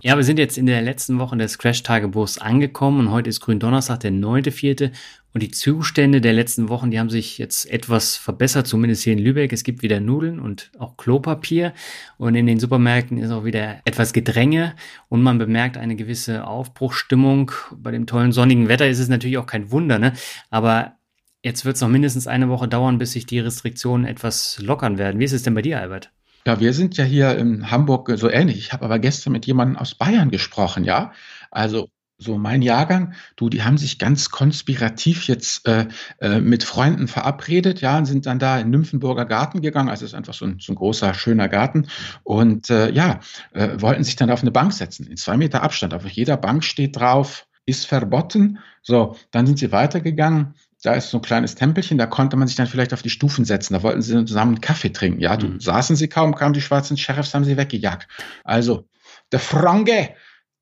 [0.06, 4.02] Ja, wir sind jetzt in der letzten Woche des Crash-Tagebuchs angekommen und heute ist Gründonnerstag,
[4.02, 4.92] der 9.4.
[5.34, 9.20] Und die Zustände der letzten Wochen, die haben sich jetzt etwas verbessert, zumindest hier in
[9.20, 9.54] Lübeck.
[9.54, 11.72] Es gibt wieder Nudeln und auch Klopapier.
[12.18, 14.76] Und in den Supermärkten ist auch wieder etwas Gedränge
[15.08, 17.52] und man bemerkt eine gewisse Aufbruchstimmung.
[17.72, 20.12] Bei dem tollen sonnigen Wetter ist es natürlich auch kein Wunder, ne?
[20.50, 20.98] Aber
[21.44, 25.22] jetzt wird es noch mindestens eine Woche dauern, bis sich die Restriktionen etwas lockern werden.
[25.22, 26.12] Wie ist es denn bei dir, Albert?
[26.46, 28.58] Ja, wir sind ja hier in Hamburg so ähnlich.
[28.58, 31.14] Ich habe aber gestern mit jemandem aus Bayern gesprochen, ja.
[31.52, 35.88] Also so mein Jahrgang, du, die haben sich ganz konspirativ jetzt äh,
[36.20, 39.90] äh, mit Freunden verabredet, ja, und sind dann da in Nymphenburger Garten gegangen.
[39.90, 41.88] Also es ist einfach so ein, so ein großer, schöner Garten.
[42.24, 43.20] Und äh, ja,
[43.54, 45.94] äh, wollten sich dann auf eine Bank setzen, in zwei Meter Abstand.
[45.94, 48.60] Auf jeder Bank steht drauf, ist verboten.
[48.82, 52.58] So, dann sind sie weitergegangen da ist so ein kleines Tempelchen, da konnte man sich
[52.58, 53.74] dann vielleicht auf die Stufen setzen.
[53.74, 55.22] Da wollten sie zusammen einen Kaffee trinken.
[55.22, 55.60] Ja, du mhm.
[55.60, 58.08] saßen sie kaum, kamen die schwarzen Sheriffs, haben sie weggejagt.
[58.43, 58.88] Also,
[59.32, 60.10] der Franke,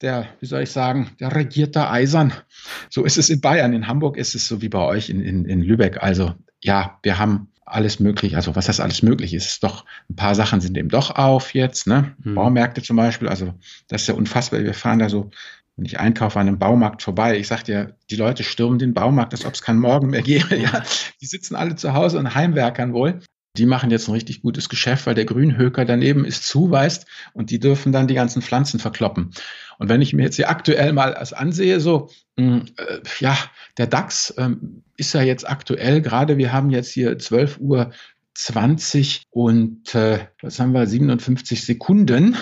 [0.01, 2.34] der, wie soll ich sagen, der regiert da eisern.
[2.89, 3.73] So ist es in Bayern.
[3.73, 6.03] In Hamburg ist es so wie bei euch in, in, in Lübeck.
[6.03, 8.36] Also, ja, wir haben alles möglich.
[8.36, 11.55] Also, was heißt alles möglich ist, ist doch, ein paar Sachen sind eben doch auf
[11.55, 12.15] jetzt, ne?
[12.23, 12.36] Mhm.
[12.36, 13.27] Baumärkte zum Beispiel.
[13.27, 13.55] Also,
[13.88, 14.63] das ist ja unfassbar.
[14.63, 15.31] Wir fahren da so
[15.75, 19.34] wenn ich einkaufe an einem Baumarkt vorbei, ich sag dir, die Leute stürmen den Baumarkt,
[19.34, 20.55] als ob es keinen Morgen mehr gäbe.
[20.62, 20.84] Ja,
[21.21, 23.21] die sitzen alle zu Hause und heimwerkern wohl.
[23.57, 27.51] Die machen jetzt ein richtig gutes Geschäft, weil der Grünhöker daneben ist zu, weißt, und
[27.51, 29.31] die dürfen dann die ganzen Pflanzen verkloppen.
[29.77, 33.38] Und wenn ich mir jetzt hier aktuell mal als ansehe, so, hm, äh, ja,
[33.77, 37.91] der DAX ähm, ist ja jetzt aktuell, gerade wir haben jetzt hier 12 Uhr
[38.36, 42.38] 20 und äh, was haben wir, 57 Sekunden.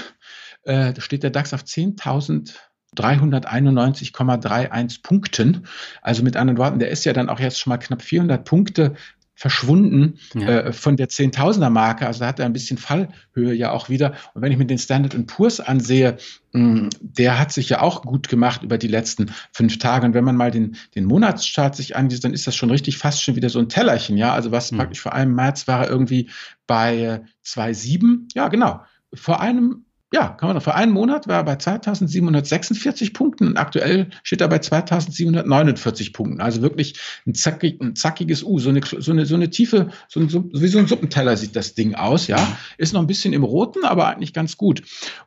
[0.63, 2.53] Äh, da steht der DAX auf 10.000
[2.97, 5.67] 391,31 Punkten.
[6.02, 8.95] Also mit anderen Worten, der ist ja dann auch jetzt schon mal knapp 400 Punkte
[9.39, 10.49] verschwunden ja.
[10.49, 12.06] äh, von der Zehntausender Marke.
[12.06, 14.13] Also da hat er ein bisschen Fallhöhe ja auch wieder.
[14.34, 16.17] Und wenn ich mir den Standard Poor's ansehe,
[16.52, 20.06] mh, mm, der hat sich ja auch gut gemacht über die letzten fünf Tage.
[20.06, 23.23] Und wenn man mal den, den Monatschart sich ansieht, dann ist das schon richtig fast
[23.23, 24.17] schon wieder so ein Tellerchen.
[24.17, 24.78] Ja, also was mhm.
[24.78, 26.30] praktisch vor einem März war er irgendwie
[26.67, 28.32] bei 2,7.
[28.36, 28.82] Ja, genau.
[29.13, 30.63] Vor einem ja, kann man doch.
[30.63, 36.41] Vor einem Monat war er bei 2746 Punkten und aktuell steht er bei 2749 Punkten.
[36.41, 38.57] Also wirklich ein, zackig, ein zackiges U.
[38.57, 41.55] So eine, so eine, so eine tiefe, so ein, so, wie so ein Suppenteller sieht
[41.55, 42.57] das Ding aus, ja.
[42.79, 44.81] Ist noch ein bisschen im Roten, aber eigentlich ganz gut.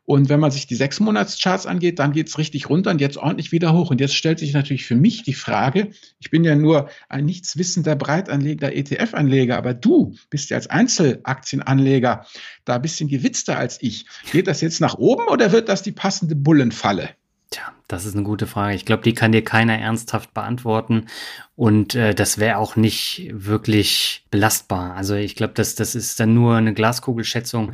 [0.05, 3.53] Und wenn man sich die sechs Monatscharts angeht, dann geht's richtig runter und jetzt ordentlich
[3.53, 3.91] wieder hoch.
[3.91, 7.95] Und jetzt stellt sich natürlich für mich die Frage, ich bin ja nur ein nichtswissender
[7.95, 12.27] Breitanleger, ETF-Anleger, aber du bist ja als Einzelaktienanleger
[12.65, 14.07] da ein bisschen gewitzter als ich.
[14.33, 17.11] Geht das jetzt nach oben oder wird das die passende Bullenfalle?
[17.51, 18.75] Tja, das ist eine gute Frage.
[18.75, 21.07] Ich glaube, die kann dir keiner ernsthaft beantworten.
[21.55, 24.95] Und äh, das wäre auch nicht wirklich belastbar.
[24.95, 27.73] Also ich glaube, das, das ist dann nur eine Glaskugelschätzung.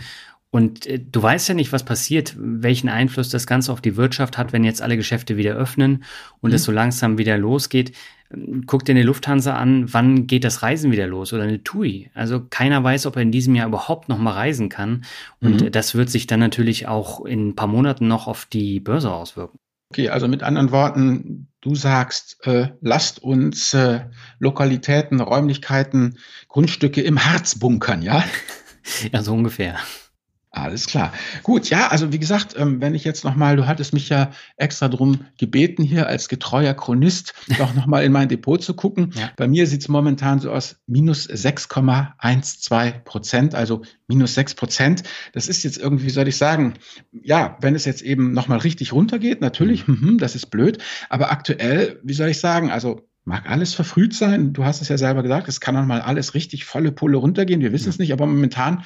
[0.51, 4.39] Und äh, du weißt ja nicht, was passiert, welchen Einfluss das Ganze auf die Wirtschaft
[4.39, 6.05] hat, wenn jetzt alle Geschäfte wieder öffnen
[6.41, 6.57] und mhm.
[6.57, 7.93] es so langsam wieder losgeht.
[8.67, 12.11] Guck dir eine Lufthansa an, wann geht das Reisen wieder los oder eine TUI.
[12.15, 15.05] Also keiner weiß, ob er in diesem Jahr überhaupt noch mal reisen kann.
[15.41, 15.73] Und mhm.
[15.73, 19.59] das wird sich dann natürlich auch in ein paar Monaten noch auf die Börse auswirken.
[19.91, 24.01] Okay, also mit anderen Worten, du sagst, äh, lasst uns äh,
[24.39, 26.19] Lokalitäten, Räumlichkeiten,
[26.49, 28.23] Grundstücke im Harz bunkern, ja?
[29.13, 29.79] ja, so ungefähr.
[30.51, 31.13] Alles klar.
[31.43, 34.89] Gut, ja, also wie gesagt, ähm, wenn ich jetzt nochmal, du hattest mich ja extra
[34.89, 39.13] drum gebeten, hier als getreuer Chronist doch nochmal in mein Depot zu gucken.
[39.15, 39.31] Ja.
[39.37, 45.03] Bei mir sieht es momentan so aus, minus 6,12 Prozent, also minus 6 Prozent.
[45.35, 46.75] Das ist jetzt irgendwie, wie soll ich sagen,
[47.13, 50.17] ja, wenn es jetzt eben nochmal richtig runtergeht, natürlich, mhm.
[50.17, 50.79] das ist blöd,
[51.11, 54.55] aber aktuell, wie soll ich sagen, also mag alles verfrüht sein.
[54.55, 57.61] Du hast es ja selber gesagt, es kann nochmal alles richtig volle Pulle runtergehen.
[57.61, 57.91] Wir wissen ja.
[57.91, 58.85] es nicht, aber momentan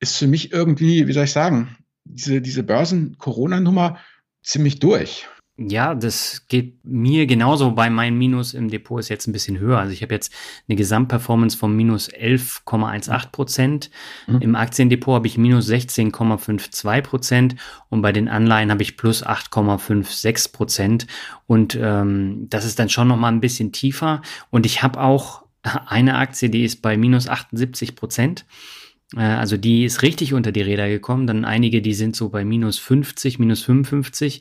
[0.00, 3.98] ist für mich irgendwie, wie soll ich sagen, diese, diese Börsen-Corona-Nummer
[4.42, 5.26] ziemlich durch.
[5.60, 9.80] Ja, das geht mir genauso, wobei mein Minus im Depot ist jetzt ein bisschen höher.
[9.80, 10.32] Also ich habe jetzt
[10.68, 13.90] eine Gesamtperformance von minus 11,18 Prozent.
[14.28, 14.40] Mhm.
[14.40, 17.56] Im Aktiendepot habe ich minus 16,52 Prozent
[17.88, 21.08] und bei den Anleihen habe ich plus 8,56 Prozent.
[21.48, 24.22] Und ähm, das ist dann schon noch mal ein bisschen tiefer.
[24.50, 28.46] Und ich habe auch eine Aktie, die ist bei minus 78 Prozent.
[29.16, 31.26] Äh, also die ist richtig unter die Räder gekommen.
[31.26, 34.40] Dann einige, die sind so bei minus 50, minus 55.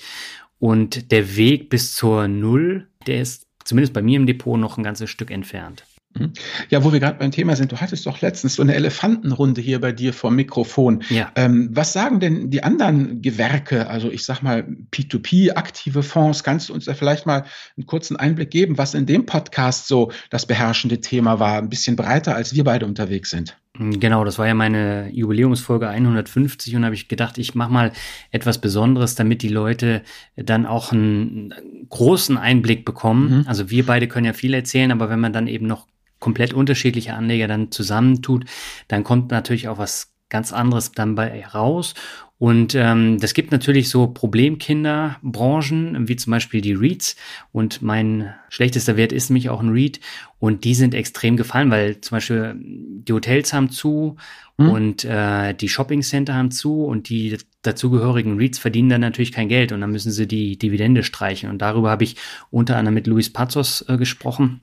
[0.60, 4.84] Und der Weg bis zur Null, der ist zumindest bei mir im Depot noch ein
[4.84, 5.84] ganzes Stück entfernt.
[6.18, 6.34] Mhm.
[6.70, 9.80] Ja, wo wir gerade beim Thema sind, du hattest doch letztens so eine Elefantenrunde hier
[9.80, 11.04] bei dir vor Mikrofon.
[11.10, 11.32] Ja.
[11.36, 16.44] Ähm, was sagen denn die anderen Gewerke, also ich sag mal P2P, aktive Fonds?
[16.44, 17.46] Kannst du uns da vielleicht mal
[17.76, 21.58] einen kurzen Einblick geben, was in dem Podcast so das beherrschende Thema war?
[21.58, 23.58] Ein bisschen breiter, als wir beide unterwegs sind.
[23.80, 27.92] Genau, das war ja meine Jubiläumsfolge 150 und habe ich gedacht, ich mache mal
[28.32, 30.02] etwas Besonderes, damit die Leute
[30.36, 31.54] dann auch einen
[31.90, 33.40] großen Einblick bekommen.
[33.40, 33.44] Mhm.
[33.48, 35.88] Also wir beide können ja viel erzählen, aber wenn man dann eben noch
[36.20, 38.46] komplett unterschiedliche Anleger dann zusammentut,
[38.88, 41.94] dann kommt natürlich auch was ganz anderes dann bei raus.
[42.40, 47.16] Und ähm, das gibt natürlich so Problemkinderbranchen, wie zum Beispiel die REITs.
[47.52, 50.00] Und mein schlechtester Wert ist nämlich auch ein REIT.
[50.38, 54.18] Und die sind extrem gefallen, weil zum Beispiel die Hotels haben zu
[54.60, 54.70] hm.
[54.70, 59.72] und äh, die Shoppingcenter haben zu und die dazugehörigen REITs verdienen dann natürlich kein Geld
[59.72, 61.50] und dann müssen sie die Dividende streichen.
[61.50, 62.18] Und darüber habe ich
[62.52, 64.62] unter anderem mit Luis Pazos äh, gesprochen.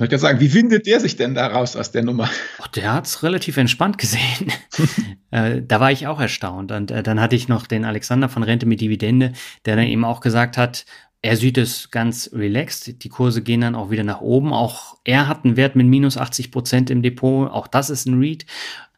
[0.00, 2.28] Ich kann sagen, wie findet der sich denn da raus aus der Nummer?
[2.58, 4.52] Oh, der hat's relativ entspannt gesehen.
[5.34, 6.70] äh, da war ich auch erstaunt.
[6.70, 9.32] Und äh, dann hatte ich noch den Alexander von Rente mit Dividende,
[9.64, 10.86] der dann eben auch gesagt hat,
[11.22, 13.02] er sieht es ganz relaxed.
[13.02, 14.52] Die Kurse gehen dann auch wieder nach oben.
[14.52, 17.50] Auch er hat einen Wert mit minus 80 Prozent im Depot.
[17.50, 18.46] Auch das ist ein Read.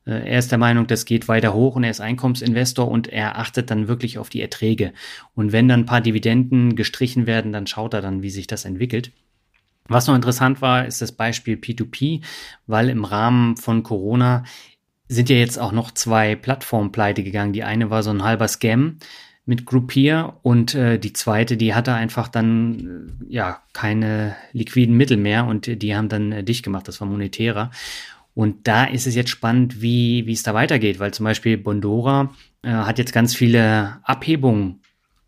[0.04, 3.38] Äh, er ist der Meinung, das geht weiter hoch und er ist Einkommensinvestor und er
[3.38, 4.92] achtet dann wirklich auf die Erträge.
[5.34, 8.66] Und wenn dann ein paar Dividenden gestrichen werden, dann schaut er dann, wie sich das
[8.66, 9.10] entwickelt.
[9.88, 12.22] Was noch interessant war, ist das Beispiel P2P,
[12.66, 14.44] weil im Rahmen von Corona
[15.08, 17.52] sind ja jetzt auch noch zwei Plattformen pleite gegangen.
[17.52, 18.98] Die eine war so ein halber Scam
[19.44, 25.16] mit Groupier und äh, die zweite, die hatte einfach dann äh, ja keine liquiden Mittel
[25.16, 26.88] mehr und die haben dann äh, dicht gemacht.
[26.88, 27.70] Das war monetärer.
[28.34, 32.34] Und da ist es jetzt spannend, wie, wie es da weitergeht, weil zum Beispiel Bondora
[32.62, 34.80] äh, hat jetzt ganz viele Abhebungen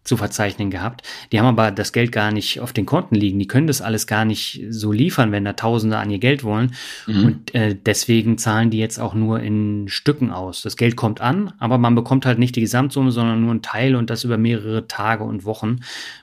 [0.08, 1.02] zu verzeichnen gehabt.
[1.30, 3.38] Die haben aber das Geld gar nicht auf den Konten liegen.
[3.38, 6.74] Die können das alles gar nicht so liefern, wenn da Tausende an ihr Geld wollen.
[7.06, 7.24] Mhm.
[7.24, 10.62] Und äh, deswegen zahlen die jetzt auch nur in Stücken aus.
[10.62, 13.94] Das Geld kommt an, aber man bekommt halt nicht die Gesamtsumme, sondern nur einen Teil
[13.94, 15.80] und das über mehrere Tage und Wochen,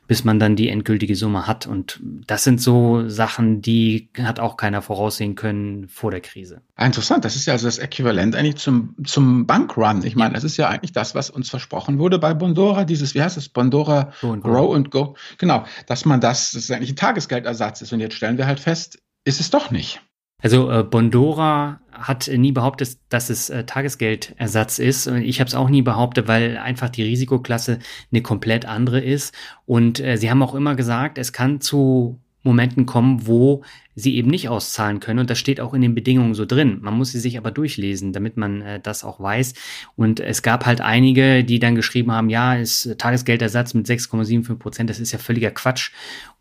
[0.08, 1.68] bis man dann die endgültige Summe hat.
[1.68, 6.62] Und das sind so Sachen, die hat auch keiner voraussehen können vor der Krise.
[6.78, 7.24] Interessant.
[7.24, 10.04] Das ist ja also das Äquivalent eigentlich zum, zum Bankrun.
[10.04, 13.22] Ich meine, das ist ja eigentlich das, was uns versprochen wurde bei Bondora, dieses, wie
[13.22, 15.16] heißt es, Bondora Pandora Grow, Grow and Go.
[15.38, 17.92] Genau, dass man das, das ist eigentlich ein Tagesgeldersatz ist.
[17.94, 20.02] Und jetzt stellen wir halt fest, ist es doch nicht.
[20.42, 25.08] Also äh, Bondora hat nie behauptet, dass es äh, Tagesgeldersatz ist.
[25.08, 27.80] Ich habe es auch nie behauptet, weil einfach die Risikoklasse
[28.12, 29.34] eine komplett andere ist.
[29.66, 33.64] Und äh, sie haben auch immer gesagt, es kann zu Momenten kommen, wo
[33.96, 35.20] sie eben nicht auszahlen können.
[35.20, 36.80] Und das steht auch in den Bedingungen so drin.
[36.82, 39.54] Man muss sie sich aber durchlesen, damit man äh, das auch weiß.
[39.96, 44.90] Und es gab halt einige, die dann geschrieben haben, ja, ist Tagesgeldersatz mit 6,75 Prozent,
[44.90, 45.92] das ist ja völliger Quatsch.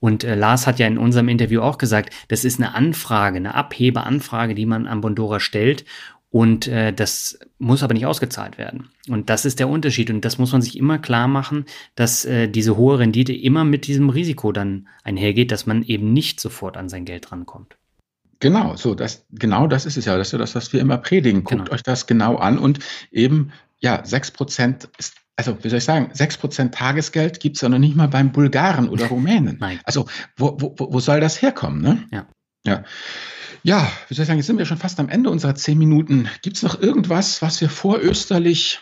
[0.00, 3.54] Und äh, Lars hat ja in unserem Interview auch gesagt, das ist eine Anfrage, eine
[3.54, 5.84] Abhebeanfrage, die man an Bondora stellt.
[6.34, 8.88] Und äh, das muss aber nicht ausgezahlt werden.
[9.08, 10.10] Und das ist der Unterschied.
[10.10, 11.64] Und das muss man sich immer klar machen,
[11.94, 16.40] dass äh, diese hohe Rendite immer mit diesem Risiko dann einhergeht, dass man eben nicht
[16.40, 17.76] sofort an sein Geld rankommt.
[18.40, 20.16] Genau, so, das, genau das ist es ja.
[20.18, 21.44] Das ist ja das, was wir immer predigen.
[21.44, 21.72] Guckt genau.
[21.72, 22.80] euch das genau an und
[23.12, 27.78] eben, ja, 6% ist also wie soll ich sagen, 6% Tagesgeld gibt es ja noch
[27.78, 29.58] nicht mal beim Bulgaren oder Rumänen.
[29.60, 29.78] Nein.
[29.84, 30.06] Also
[30.36, 31.80] wo, wo, wo soll das herkommen?
[31.80, 32.04] Ne?
[32.10, 32.26] Ja.
[32.64, 32.84] ja.
[33.66, 36.28] Ja, wie soll ich sagen, jetzt sind wir schon fast am Ende unserer zehn Minuten.
[36.42, 38.80] Gibt es noch irgendwas, was wir vorösterlich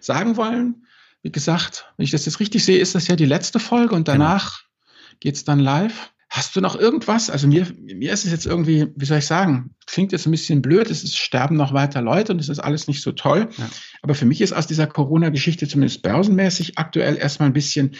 [0.00, 0.86] sagen wollen?
[1.20, 4.08] Wie gesagt, wenn ich das jetzt richtig sehe, ist das ja die letzte Folge und
[4.08, 5.18] danach genau.
[5.20, 6.12] geht es dann live.
[6.30, 7.28] Hast du noch irgendwas?
[7.28, 10.62] Also mir, mir ist es jetzt irgendwie, wie soll ich sagen, klingt jetzt ein bisschen
[10.62, 13.50] blöd, es ist, sterben noch weiter Leute und es ist alles nicht so toll.
[13.58, 13.68] Ja.
[14.00, 17.96] Aber für mich ist aus dieser Corona-Geschichte zumindest börsenmäßig aktuell erstmal ein bisschen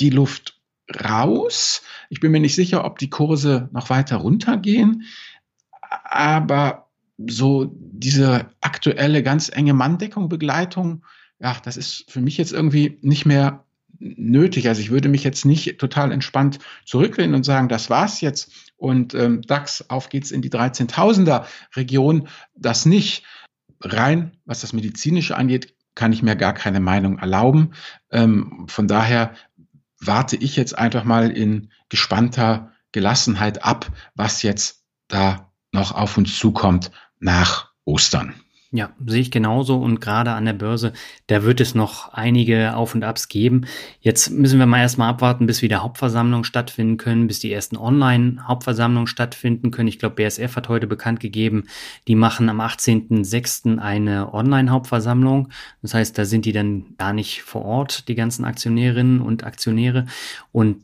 [0.00, 0.60] die Luft
[0.92, 1.82] raus.
[2.10, 5.04] Ich bin mir nicht sicher, ob die Kurse noch weiter runtergehen.
[6.04, 6.88] Aber
[7.18, 11.04] so diese aktuelle ganz enge Manndeckung, Begleitung,
[11.38, 13.64] ja, das ist für mich jetzt irgendwie nicht mehr
[13.98, 14.68] nötig.
[14.68, 19.14] Also ich würde mich jetzt nicht total entspannt zurücklehnen und sagen, das war's jetzt und
[19.14, 21.44] ähm, DAX, auf geht's in die 13.000er
[21.76, 22.28] Region.
[22.56, 23.24] Das nicht.
[23.80, 27.74] Rein, was das Medizinische angeht, kann ich mir gar keine Meinung erlauben.
[28.10, 29.34] Ähm, von daher
[30.00, 36.38] warte ich jetzt einfach mal in gespannter Gelassenheit ab, was jetzt da noch auf uns
[36.38, 38.43] zukommt nach Ostern.
[38.76, 40.94] Ja, sehe ich genauso und gerade an der Börse,
[41.28, 43.66] da wird es noch einige Auf und Abs geben.
[44.00, 49.06] Jetzt müssen wir mal erstmal abwarten, bis wieder Hauptversammlungen stattfinden können, bis die ersten Online-Hauptversammlungen
[49.06, 49.86] stattfinden können.
[49.86, 51.68] Ich glaube, BSF hat heute bekannt gegeben,
[52.08, 53.78] die machen am 18.06.
[53.78, 55.50] eine Online-Hauptversammlung.
[55.80, 60.06] Das heißt, da sind die dann gar nicht vor Ort, die ganzen Aktionärinnen und Aktionäre.
[60.50, 60.78] Und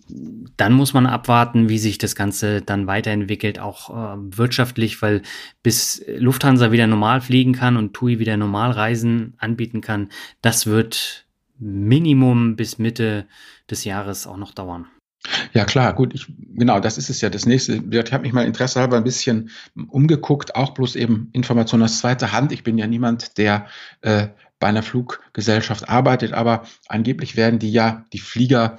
[0.57, 5.23] dann muss man abwarten, wie sich das Ganze dann weiterentwickelt, auch äh, wirtschaftlich, weil
[5.65, 10.11] bis Lufthansa wieder normal fliegen kann und TUI wieder Normalreisen anbieten kann,
[10.43, 11.27] das wird
[11.59, 13.27] Minimum bis Mitte
[13.71, 14.87] des Jahres auch noch dauern.
[15.53, 17.29] Ja, klar, gut, ich, genau, das ist es ja.
[17.29, 19.51] Das nächste, ich habe mich mal interessehalber ein bisschen
[19.89, 22.53] umgeguckt, auch bloß eben Informationen aus zweiter Hand.
[22.53, 23.67] Ich bin ja niemand, der
[24.01, 24.29] äh,
[24.59, 28.79] bei einer Fluggesellschaft arbeitet, aber angeblich werden die ja, die Flieger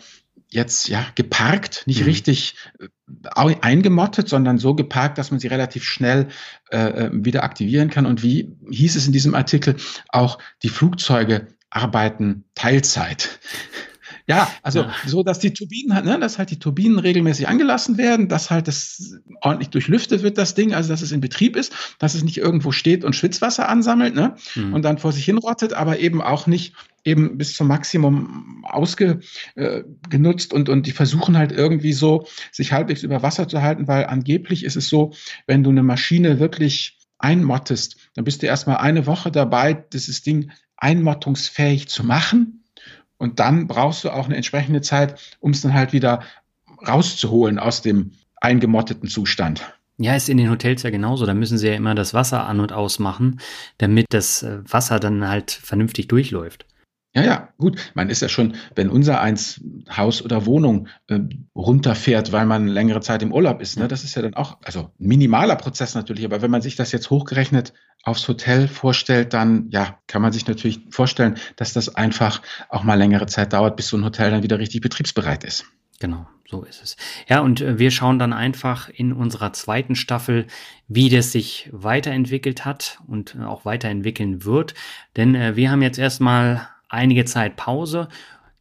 [0.52, 2.06] jetzt ja geparkt, nicht mhm.
[2.06, 6.28] richtig äh, eingemottet, sondern so geparkt, dass man sie relativ schnell
[6.72, 8.06] äh, äh, wieder aktivieren kann.
[8.06, 9.78] Und wie hieß es in diesem Artikel,
[10.10, 13.39] auch die Flugzeuge arbeiten Teilzeit.
[14.32, 14.93] Ja, also ja.
[15.05, 19.19] so, dass die Turbinen, ne, dass halt die Turbinen regelmäßig angelassen werden, dass halt das
[19.41, 22.71] ordentlich durchlüftet wird, das Ding, also dass es in Betrieb ist, dass es nicht irgendwo
[22.71, 24.73] steht und Schwitzwasser ansammelt, ne, mhm.
[24.73, 26.73] und dann vor sich hinrottet, aber eben auch nicht
[27.03, 33.03] eben bis zum Maximum ausgenutzt äh, und, und die versuchen halt irgendwie so, sich halbwegs
[33.03, 35.13] über Wasser zu halten, weil angeblich ist es so,
[35.47, 40.51] wenn du eine Maschine wirklich einmottest, dann bist du erstmal eine Woche dabei, dieses Ding
[40.77, 42.61] einmottungsfähig zu machen.
[43.22, 46.24] Und dann brauchst du auch eine entsprechende Zeit, um es dann halt wieder
[46.88, 49.61] rauszuholen aus dem eingemotteten Zustand.
[49.99, 51.28] Ja, ist in den Hotels ja genauso.
[51.28, 53.39] Da müssen sie ja immer das Wasser an und ausmachen,
[53.78, 56.65] damit das äh, Wasser dann halt vernünftig durchläuft.
[57.14, 57.91] Ja, ja, gut.
[57.93, 61.20] Man ist ja schon, wenn unser eins Haus oder Wohnung äh,
[61.53, 64.91] runterfährt, weil man längere Zeit im Urlaub ist, ne, das ist ja dann auch, also
[64.97, 69.99] minimaler Prozess natürlich, aber wenn man sich das jetzt hochgerechnet aufs Hotel vorstellt, dann ja,
[70.07, 73.97] kann man sich natürlich vorstellen, dass das einfach auch mal längere Zeit dauert, bis so
[73.97, 75.66] ein Hotel dann wieder richtig betriebsbereit ist.
[75.99, 76.97] Genau, so ist es.
[77.28, 80.47] Ja, und äh, wir schauen dann einfach in unserer zweiten Staffel,
[80.88, 84.74] wie das sich weiterentwickelt hat und äh, auch weiterentwickeln wird.
[85.16, 88.07] Denn äh, wir haben jetzt erstmal einige Zeit Pause.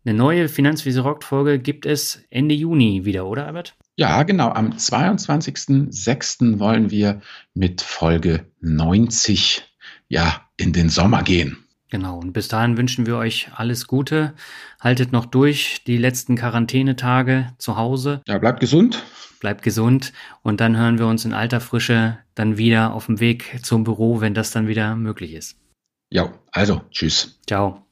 [0.04, 3.76] Eine neue Finanzvisier Rock Folge gibt es Ende Juni wieder, oder Albert?
[3.96, 4.48] Ja, genau.
[4.48, 6.58] Am 22.06.
[6.58, 7.20] wollen wir
[7.52, 9.62] mit Folge 90
[10.08, 11.58] ja in den Sommer gehen.
[11.90, 12.18] Genau.
[12.18, 14.32] Und bis dahin wünschen wir euch alles Gute.
[14.80, 18.22] Haltet noch durch die letzten Quarantänetage zu Hause.
[18.26, 19.02] Ja, bleibt gesund.
[19.40, 20.12] Bleibt gesund.
[20.42, 24.20] Und dann hören wir uns in alter Frische dann wieder auf dem Weg zum Büro,
[24.20, 25.59] wenn das dann wieder möglich ist.
[26.12, 27.38] Ja, also, tschüss.
[27.46, 27.86] Ciao.